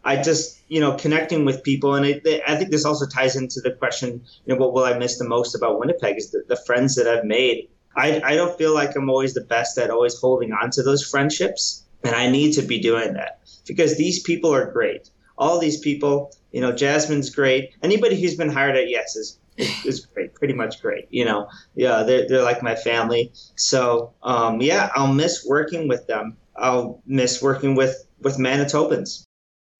I 0.06 0.21
just, 0.21 0.62
you 0.69 0.80
know, 0.80 0.95
connecting 0.95 1.43
with 1.43 1.63
people, 1.63 1.95
and 1.95 2.06
it, 2.06 2.25
I 2.47 2.56
think 2.56 2.71
this 2.71 2.86
also 2.86 3.06
ties 3.06 3.36
into 3.36 3.60
the 3.60 3.71
question, 3.71 4.23
you 4.45 4.56
know, 4.56 4.60
what 4.60 4.73
will 4.73 4.86
I 4.86 4.97
miss 4.97 5.17
the 5.17 5.28
most 5.28 5.54
about 5.54 5.80
Winnipeg 5.80 6.17
is 6.17 6.32
the, 6.32 6.43
the 6.47 6.56
friends 6.56 6.95
that 6.95 7.08
I've 7.08 7.25
made. 7.25 7.67
I, 8.00 8.22
I 8.24 8.36
don't 8.36 8.58
feel 8.58 8.74
like 8.74 8.96
I'm 8.96 9.10
always 9.10 9.34
the 9.34 9.42
best 9.42 9.78
at 9.78 9.90
always 9.90 10.16
holding 10.16 10.54
on 10.54 10.72
to 10.72 10.84
those 10.84 11.04
friendships, 11.04 11.86
and 12.04 12.16
I 12.16 12.30
need 12.30 12.54
to 12.54 12.62
be 12.62 12.80
doing 12.80 13.14
that 13.14 13.42
because 13.68 13.98
these 13.98 14.24
people 14.24 14.54
are 14.54 14.72
great. 14.72 15.10
All 15.38 15.60
these 15.60 15.80
people, 15.80 16.34
you 16.52 16.62
know, 16.62 16.72
Jasmine's 16.72 17.30
great. 17.30 17.76
Anybody 17.84 18.20
who's 18.20 18.36
been 18.36 18.50
hired 18.50 18.76
at 18.78 18.90
Yes 18.90 19.16
is, 19.16 19.40
is, 19.58 19.86
is 19.86 20.06
great, 20.06 20.34
pretty 20.34 20.54
much 20.54 20.82
great. 20.82 21.08
You 21.10 21.26
know, 21.26 21.48
yeah, 21.76 22.04
they're, 22.04 22.28
they're 22.28 22.44
like 22.44 22.64
my 22.64 22.76
family. 22.76 23.32
So, 23.56 24.14
um, 24.24 24.62
yeah, 24.62 24.90
I'll 24.96 25.14
miss 25.14 25.46
working 25.46 25.88
with 25.88 26.08
them. 26.08 26.38
I'll 26.56 27.02
miss 27.06 27.42
working 27.42 27.76
with, 27.76 27.96
with 28.22 28.38
Manitobans. 28.38 29.26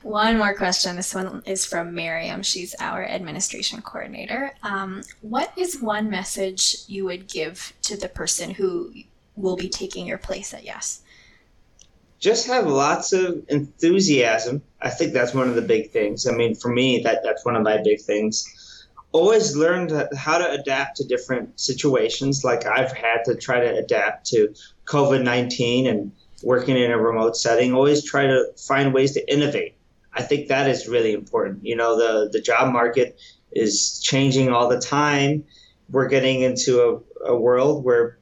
One 0.02 0.38
more 0.38 0.54
question. 0.56 0.96
This 0.96 1.14
one 1.14 1.44
is 1.46 1.66
from 1.66 1.94
Miriam. 1.94 2.42
She's 2.42 2.74
our 2.80 3.04
administration 3.04 3.82
coordinator. 3.82 4.54
Um, 4.64 5.04
what 5.22 5.52
is 5.58 5.82
one 5.82 6.10
message 6.10 6.78
you 6.88 7.06
would 7.06 7.28
give 7.28 7.74
to 7.84 7.98
the 7.98 8.08
person 8.08 8.52
who 8.52 8.94
will 9.36 9.58
be 9.58 9.70
taking 9.70 10.08
your 10.08 10.18
place 10.18 10.54
at 10.54 10.64
Yes? 10.64 11.02
just 12.20 12.48
have 12.48 12.68
lots 12.68 13.14
of 13.14 13.44
enthusiasm. 13.48 14.62
I 14.82 14.90
think 14.90 15.14
that's 15.14 15.34
one 15.34 15.48
of 15.48 15.56
the 15.56 15.62
big 15.62 15.92
things. 15.92 16.28
I 16.28 16.32
mean, 16.32 16.54
for 16.54 16.70
me, 16.70 17.02
that 17.04 17.22
that's 17.24 17.46
one 17.46 17.56
of 17.56 17.64
my 17.64 17.82
big 17.82 18.02
things. 18.02 18.88
Always 19.12 19.56
learn 19.56 19.90
how 20.16 20.38
to 20.38 20.52
adapt 20.52 20.98
to 20.98 21.08
different 21.08 21.60
situations. 21.60 22.44
Like 22.44 22.66
I've 22.66 22.92
had 22.92 23.24
to 23.26 23.36
try 23.36 23.60
to 23.62 23.76
adapt 23.78 24.28
to 24.28 24.54
COVID 24.86 25.24
nineteen 25.24 25.88
and 25.88 26.12
working 26.44 26.78
in 26.78 26.92
a 26.92 26.98
remote 26.98 27.36
setting. 27.36 27.74
Always 27.74 28.04
try 28.04 28.28
to 28.28 28.48
find 28.68 28.94
ways 28.94 29.14
to 29.14 29.34
innovate. 29.34 29.76
I 30.20 30.22
think 30.22 30.50
that 30.50 30.70
is 30.70 30.88
really 30.88 31.14
important. 31.14 31.66
You 31.66 31.76
know, 31.76 31.98
the 31.98 32.30
the 32.30 32.42
job 32.42 32.74
market 32.74 33.20
is 33.52 34.00
changing 34.00 34.50
all 34.50 34.68
the 34.70 34.80
time, 34.80 35.44
we're 35.90 36.08
getting 36.08 36.42
into 36.42 37.04
a, 37.26 37.32
a 37.32 37.40
world 37.40 37.84
where 37.84 38.20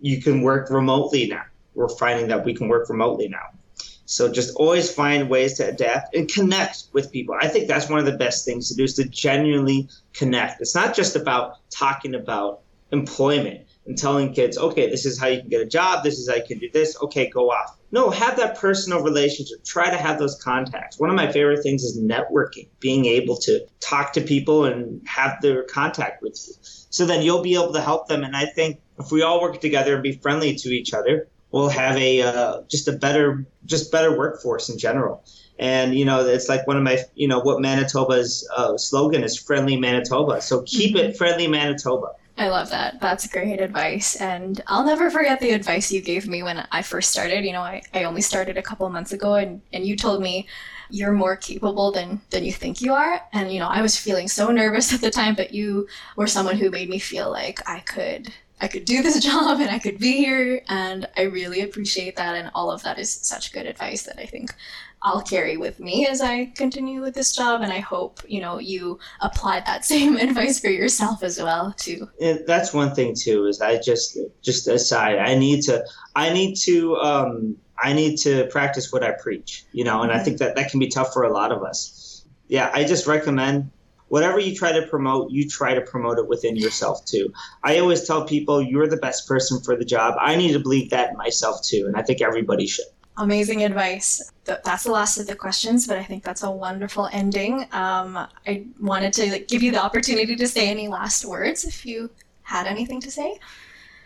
you 0.00 0.20
can 0.20 0.42
work 0.42 0.70
remotely 0.70 1.26
now. 1.26 1.44
We're 1.74 1.88
finding 1.88 2.28
that 2.28 2.44
we 2.44 2.54
can 2.54 2.68
work 2.68 2.88
remotely 2.88 3.28
now. 3.28 3.58
So 4.06 4.30
just 4.30 4.54
always 4.56 4.92
find 4.92 5.30
ways 5.30 5.54
to 5.54 5.68
adapt 5.68 6.14
and 6.14 6.28
connect 6.28 6.84
with 6.92 7.10
people. 7.10 7.34
I 7.40 7.48
think 7.48 7.68
that's 7.68 7.88
one 7.88 7.98
of 7.98 8.04
the 8.04 8.18
best 8.18 8.44
things 8.44 8.68
to 8.68 8.74
do 8.74 8.84
is 8.84 8.94
to 8.94 9.08
genuinely 9.08 9.88
connect. 10.12 10.60
It's 10.60 10.74
not 10.74 10.94
just 10.94 11.16
about 11.16 11.56
talking 11.70 12.14
about 12.14 12.60
employment 12.92 13.63
and 13.86 13.98
telling 13.98 14.32
kids, 14.32 14.56
okay, 14.56 14.88
this 14.88 15.04
is 15.04 15.18
how 15.18 15.26
you 15.26 15.40
can 15.40 15.48
get 15.48 15.60
a 15.60 15.66
job, 15.66 16.04
this 16.04 16.18
is 16.18 16.28
how 16.28 16.36
you 16.36 16.44
can 16.46 16.58
do 16.58 16.70
this, 16.72 16.96
okay, 17.02 17.28
go 17.28 17.50
off. 17.50 17.76
No, 17.92 18.10
have 18.10 18.36
that 18.38 18.58
personal 18.58 19.02
relationship. 19.02 19.62
Try 19.64 19.90
to 19.90 19.96
have 19.96 20.18
those 20.18 20.40
contacts. 20.42 20.98
One 20.98 21.10
of 21.10 21.16
my 21.16 21.30
favorite 21.30 21.62
things 21.62 21.84
is 21.84 22.00
networking, 22.00 22.68
being 22.80 23.04
able 23.04 23.36
to 23.38 23.66
talk 23.80 24.14
to 24.14 24.20
people 24.20 24.64
and 24.64 25.06
have 25.06 25.40
their 25.42 25.62
contact 25.64 26.22
with 26.22 26.36
you. 26.46 26.54
So 26.90 27.06
then 27.06 27.22
you'll 27.22 27.42
be 27.42 27.54
able 27.54 27.72
to 27.74 27.80
help 27.80 28.08
them. 28.08 28.24
And 28.24 28.36
I 28.36 28.46
think 28.46 28.80
if 28.98 29.12
we 29.12 29.22
all 29.22 29.40
work 29.40 29.60
together 29.60 29.94
and 29.94 30.02
be 30.02 30.12
friendly 30.12 30.54
to 30.56 30.68
each 30.70 30.92
other, 30.94 31.28
we'll 31.54 31.68
have 31.68 31.96
a 31.96 32.22
uh, 32.22 32.62
just 32.68 32.88
a 32.88 32.92
better 32.92 33.46
just 33.64 33.92
better 33.92 34.16
workforce 34.18 34.68
in 34.68 34.78
general. 34.78 35.24
And 35.56 35.94
you 35.94 36.04
know, 36.04 36.26
it's 36.26 36.48
like 36.48 36.66
one 36.66 36.76
of 36.76 36.82
my 36.82 36.98
you 37.14 37.28
know 37.28 37.38
what 37.38 37.60
Manitoba's 37.60 38.48
uh, 38.56 38.76
slogan 38.76 39.22
is 39.22 39.38
"Friendly 39.38 39.76
Manitoba." 39.76 40.40
So 40.42 40.62
keep 40.62 40.96
it 40.96 41.16
friendly 41.16 41.46
Manitoba. 41.46 42.08
I 42.36 42.48
love 42.48 42.70
that. 42.70 43.00
That's 43.00 43.28
great 43.28 43.60
advice. 43.60 44.16
And 44.16 44.60
I'll 44.66 44.84
never 44.84 45.08
forget 45.08 45.38
the 45.38 45.52
advice 45.52 45.92
you 45.92 46.00
gave 46.00 46.26
me 46.26 46.42
when 46.42 46.66
I 46.72 46.82
first 46.82 47.12
started. 47.12 47.44
You 47.44 47.52
know, 47.52 47.60
I, 47.60 47.82
I 47.92 48.04
only 48.04 48.22
started 48.22 48.56
a 48.56 48.62
couple 48.62 48.88
months 48.90 49.12
ago, 49.12 49.34
and, 49.34 49.60
and 49.72 49.86
you 49.86 49.96
told 49.96 50.20
me 50.20 50.48
you're 50.90 51.12
more 51.12 51.36
capable 51.36 51.92
than, 51.92 52.20
than 52.30 52.44
you 52.44 52.52
think 52.52 52.80
you 52.80 52.92
are. 52.92 53.22
And, 53.32 53.52
you 53.52 53.60
know, 53.60 53.68
I 53.68 53.82
was 53.82 53.96
feeling 53.96 54.26
so 54.26 54.48
nervous 54.50 54.92
at 54.94 55.00
the 55.00 55.10
time, 55.10 55.36
but 55.36 55.54
you 55.54 55.86
were 56.16 56.26
someone 56.26 56.56
who 56.56 56.70
made 56.70 56.88
me 56.88 56.98
feel 56.98 57.30
like 57.30 57.68
I 57.68 57.80
could 57.80 58.32
I 58.60 58.68
could 58.68 58.84
do 58.84 59.02
this 59.02 59.22
job 59.24 59.60
and 59.60 59.70
I 59.70 59.78
could 59.78 59.98
be 59.98 60.12
here. 60.12 60.62
And 60.68 61.08
I 61.16 61.22
really 61.22 61.60
appreciate 61.60 62.16
that. 62.16 62.36
And 62.36 62.50
all 62.54 62.70
of 62.70 62.82
that 62.82 62.98
is 62.98 63.12
such 63.12 63.52
good 63.52 63.66
advice 63.66 64.04
that 64.04 64.18
I 64.18 64.26
think 64.26 64.54
I'll 65.04 65.20
carry 65.20 65.58
with 65.58 65.78
me 65.78 66.06
as 66.06 66.22
I 66.22 66.46
continue 66.46 67.02
with 67.02 67.14
this 67.14 67.36
job. 67.36 67.60
And 67.60 67.72
I 67.72 67.80
hope, 67.80 68.20
you 68.26 68.40
know, 68.40 68.58
you 68.58 68.98
apply 69.20 69.60
that 69.60 69.84
same 69.94 70.16
advice 70.16 70.58
for 70.58 70.70
yourself 70.70 71.22
as 71.22 71.40
well 71.40 71.72
too. 71.76 72.08
And 72.20 72.44
that's 72.46 72.72
one 72.72 72.94
thing 72.94 73.14
too, 73.14 73.46
is 73.46 73.60
I 73.60 73.78
just, 73.80 74.18
just 74.42 74.66
aside, 74.66 75.18
I 75.18 75.34
need 75.34 75.62
to, 75.64 75.84
I 76.16 76.32
need 76.32 76.56
to, 76.62 76.96
um, 76.96 77.56
I 77.78 77.92
need 77.92 78.16
to 78.18 78.46
practice 78.46 78.92
what 78.92 79.02
I 79.02 79.12
preach, 79.12 79.64
you 79.72 79.84
know, 79.84 80.02
and 80.02 80.10
I 80.10 80.16
mm-hmm. 80.16 80.24
think 80.24 80.38
that 80.38 80.56
that 80.56 80.70
can 80.70 80.80
be 80.80 80.88
tough 80.88 81.12
for 81.12 81.24
a 81.24 81.32
lot 81.32 81.52
of 81.52 81.62
us. 81.62 82.24
Yeah, 82.48 82.70
I 82.72 82.84
just 82.84 83.06
recommend 83.06 83.70
whatever 84.08 84.38
you 84.38 84.54
try 84.54 84.72
to 84.72 84.86
promote, 84.86 85.30
you 85.30 85.48
try 85.48 85.74
to 85.74 85.80
promote 85.80 86.18
it 86.18 86.28
within 86.28 86.56
yourself 86.56 87.04
too. 87.04 87.32
I 87.62 87.78
always 87.78 88.06
tell 88.06 88.24
people 88.24 88.62
you're 88.62 88.86
the 88.86 88.96
best 88.96 89.26
person 89.26 89.60
for 89.60 89.76
the 89.76 89.84
job. 89.84 90.14
I 90.20 90.36
need 90.36 90.52
to 90.52 90.60
believe 90.60 90.90
that 90.90 91.10
in 91.10 91.16
myself 91.16 91.62
too, 91.62 91.84
and 91.86 91.96
I 91.96 92.02
think 92.02 92.22
everybody 92.22 92.66
should. 92.66 92.86
Amazing 93.16 93.62
advice. 93.62 94.32
That's 94.44 94.84
the 94.84 94.90
last 94.90 95.18
of 95.18 95.26
the 95.26 95.36
questions, 95.36 95.86
but 95.86 95.96
I 95.96 96.02
think 96.02 96.24
that's 96.24 96.42
a 96.42 96.50
wonderful 96.50 97.08
ending. 97.12 97.62
Um, 97.72 98.16
I 98.46 98.66
wanted 98.80 99.12
to 99.14 99.38
give 99.46 99.62
you 99.62 99.70
the 99.70 99.82
opportunity 99.82 100.34
to 100.34 100.48
say 100.48 100.68
any 100.68 100.88
last 100.88 101.24
words 101.24 101.64
if 101.64 101.86
you 101.86 102.10
had 102.42 102.66
anything 102.66 103.00
to 103.02 103.10
say. 103.10 103.38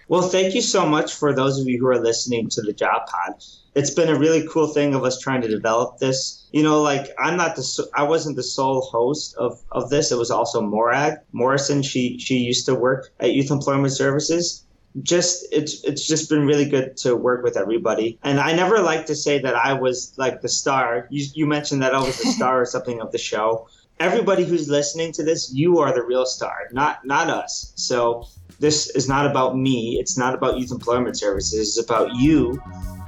Well, 0.09 0.23
thank 0.23 0.55
you 0.55 0.63
so 0.63 0.87
much 0.87 1.15
for 1.15 1.35
those 1.35 1.61
of 1.61 1.69
you 1.69 1.79
who 1.79 1.87
are 1.87 2.01
listening 2.01 2.49
to 2.51 2.63
the 2.63 2.73
Job 2.73 3.07
Pod. 3.07 3.45
It's 3.75 3.91
been 3.91 4.09
a 4.09 4.19
really 4.19 4.47
cool 4.49 4.67
thing 4.67 4.95
of 4.95 5.05
us 5.05 5.21
trying 5.21 5.43
to 5.43 5.49
develop 5.49 5.99
this. 5.99 6.47
You 6.51 6.63
know, 6.63 6.81
like 6.81 7.11
I'm 7.19 7.37
not 7.37 7.57
the 7.57 7.89
I 7.95 8.05
wasn't 8.05 8.37
the 8.37 8.43
sole 8.43 8.81
host 8.81 9.37
of, 9.37 9.61
of 9.71 9.91
this. 9.91 10.11
It 10.11 10.17
was 10.17 10.31
also 10.31 10.63
Morag 10.63 11.19
Morrison. 11.33 11.83
She 11.83 12.19
she 12.19 12.39
used 12.39 12.65
to 12.67 12.75
work 12.75 13.11
at 13.21 13.35
Youth 13.35 13.51
Employment 13.51 13.93
Services. 13.93 14.65
Just 15.03 15.47
it's 15.53 15.85
it's 15.85 16.07
just 16.07 16.29
been 16.29 16.47
really 16.47 16.69
good 16.69 16.97
to 16.99 17.17
work 17.17 17.43
with 17.43 17.57
everybody. 17.57 18.19
And 18.23 18.41
I 18.41 18.55
never 18.55 18.81
like 18.81 19.07
to 19.07 19.15
say 19.15 19.39
that 19.41 19.55
I 19.55 19.73
was 19.73 20.15
like 20.17 20.41
the 20.41 20.49
star. 20.49 21.07
You 21.11 21.27
you 21.35 21.47
mentioned 21.47 21.83
that 21.83 21.95
I 21.95 22.01
was 22.01 22.19
the 22.19 22.31
star 22.37 22.61
or 22.61 22.67
something 22.67 23.01
of 23.01 23.13
the 23.13 23.19
show. 23.19 23.69
Everybody 24.01 24.45
who's 24.45 24.69
listening 24.69 25.13
to 25.13 25.25
this, 25.25 25.53
you 25.53 25.79
are 25.79 25.93
the 25.93 26.03
real 26.03 26.27
star, 26.27 26.69
not 26.73 27.05
not 27.05 27.29
us. 27.29 27.73
So 27.75 28.27
this 28.61 28.91
is 28.91 29.09
not 29.09 29.27
about 29.27 29.57
me. 29.57 29.99
It's 30.01 30.17
not 30.17 30.35
about 30.35 30.59
youth 30.59 30.73
employment 30.73 31.17
services. 31.17 31.77
It's 31.77 31.85
about 31.85 32.15
you 32.17 32.61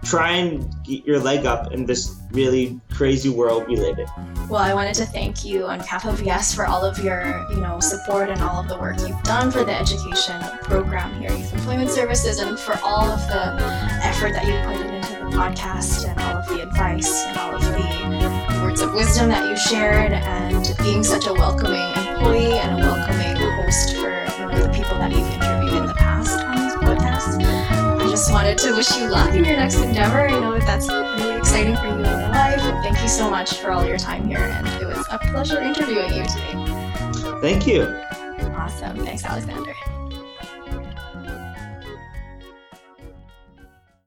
try 0.05 0.33
and 0.33 0.75
get 0.85 1.05
your 1.05 1.19
leg 1.19 1.47
up 1.47 1.73
in 1.73 1.85
this 1.85 2.17
really 2.33 2.81
crazy 2.93 3.29
world 3.29 3.67
we 3.67 3.77
live 3.77 3.99
in. 3.99 4.07
Well, 4.49 4.63
I 4.63 4.75
wanted 4.75 4.95
to 4.95 5.07
thank 5.07 5.45
you 5.45 5.67
on 5.67 5.79
behalf 5.79 6.07
of 6.07 6.23
Yes 6.23 6.55
for 6.55 6.67
all 6.67 6.85
of 6.85 6.99
your, 6.99 7.47
you 7.51 7.61
know, 7.61 7.81
support 7.81 8.31
and 8.31 8.41
all 8.41 8.61
of 8.61 8.69
the 8.69 8.79
work 8.79 8.99
you've 9.01 9.23
done 9.23 9.51
for 9.51 9.65
the 9.65 9.75
education 9.75 10.41
program 10.63 11.13
here 11.21 11.31
Youth 11.31 11.53
Employment 11.55 11.91
Services 11.91 12.39
and 12.41 12.59
for 12.59 12.79
all 12.83 13.05
of 13.05 13.21
the 13.29 13.63
effort 14.05 14.33
that 14.33 14.47
you've 14.47 14.65
put 14.67 14.95
into 14.95 15.13
the 15.25 15.37
podcast 15.37 16.09
and 16.09 16.21
all 16.21 16.37
of 16.37 16.49
the 16.49 16.63
advice 16.63 17.25
and 17.27 17.37
all 17.39 17.55
of 17.55 17.63
the 17.63 18.61
words 18.63 18.81
of 18.81 18.93
wisdom 18.95 19.29
that 19.29 19.49
you 19.49 19.57
shared 19.57 20.13
and 20.13 20.77
being 20.79 21.03
such 21.03 21.27
a 21.27 21.33
welcoming 21.33 21.93
employee 22.09 22.59
and 22.59 22.81
a 22.81 22.83
welcoming 22.83 23.37
host 23.37 23.97
for 23.97 24.11
you 24.41 24.47
know, 24.47 24.67
the 24.67 24.73
people 24.73 24.97
that 24.99 25.11
you've 25.11 25.33
interviewed 25.35 25.60
just 28.31 28.45
wanted 28.45 28.59
to 28.59 28.77
wish 28.77 28.97
you 28.97 29.09
luck 29.09 29.35
in 29.35 29.45
your 29.45 29.57
next 29.57 29.75
endeavor. 29.75 30.29
I 30.29 30.39
know 30.39 30.53
that 30.53 30.65
that's 30.65 30.87
really 30.87 31.37
exciting 31.37 31.75
for 31.75 31.87
you 31.87 31.95
in 31.95 31.99
your 31.99 32.29
life. 32.29 32.61
And 32.61 32.81
thank 32.85 33.03
you 33.03 33.09
so 33.09 33.29
much 33.29 33.55
for 33.55 33.73
all 33.73 33.85
your 33.85 33.99
time 33.99 34.29
here. 34.29 34.39
And 34.39 34.69
it 34.81 34.87
was 34.87 35.05
a 35.11 35.19
pleasure 35.19 35.61
interviewing 35.61 36.13
you 36.13 36.25
today. 36.25 37.41
Thank 37.41 37.67
you. 37.67 37.83
Awesome. 38.55 39.05
Thanks, 39.05 39.25
Alexander. 39.25 39.75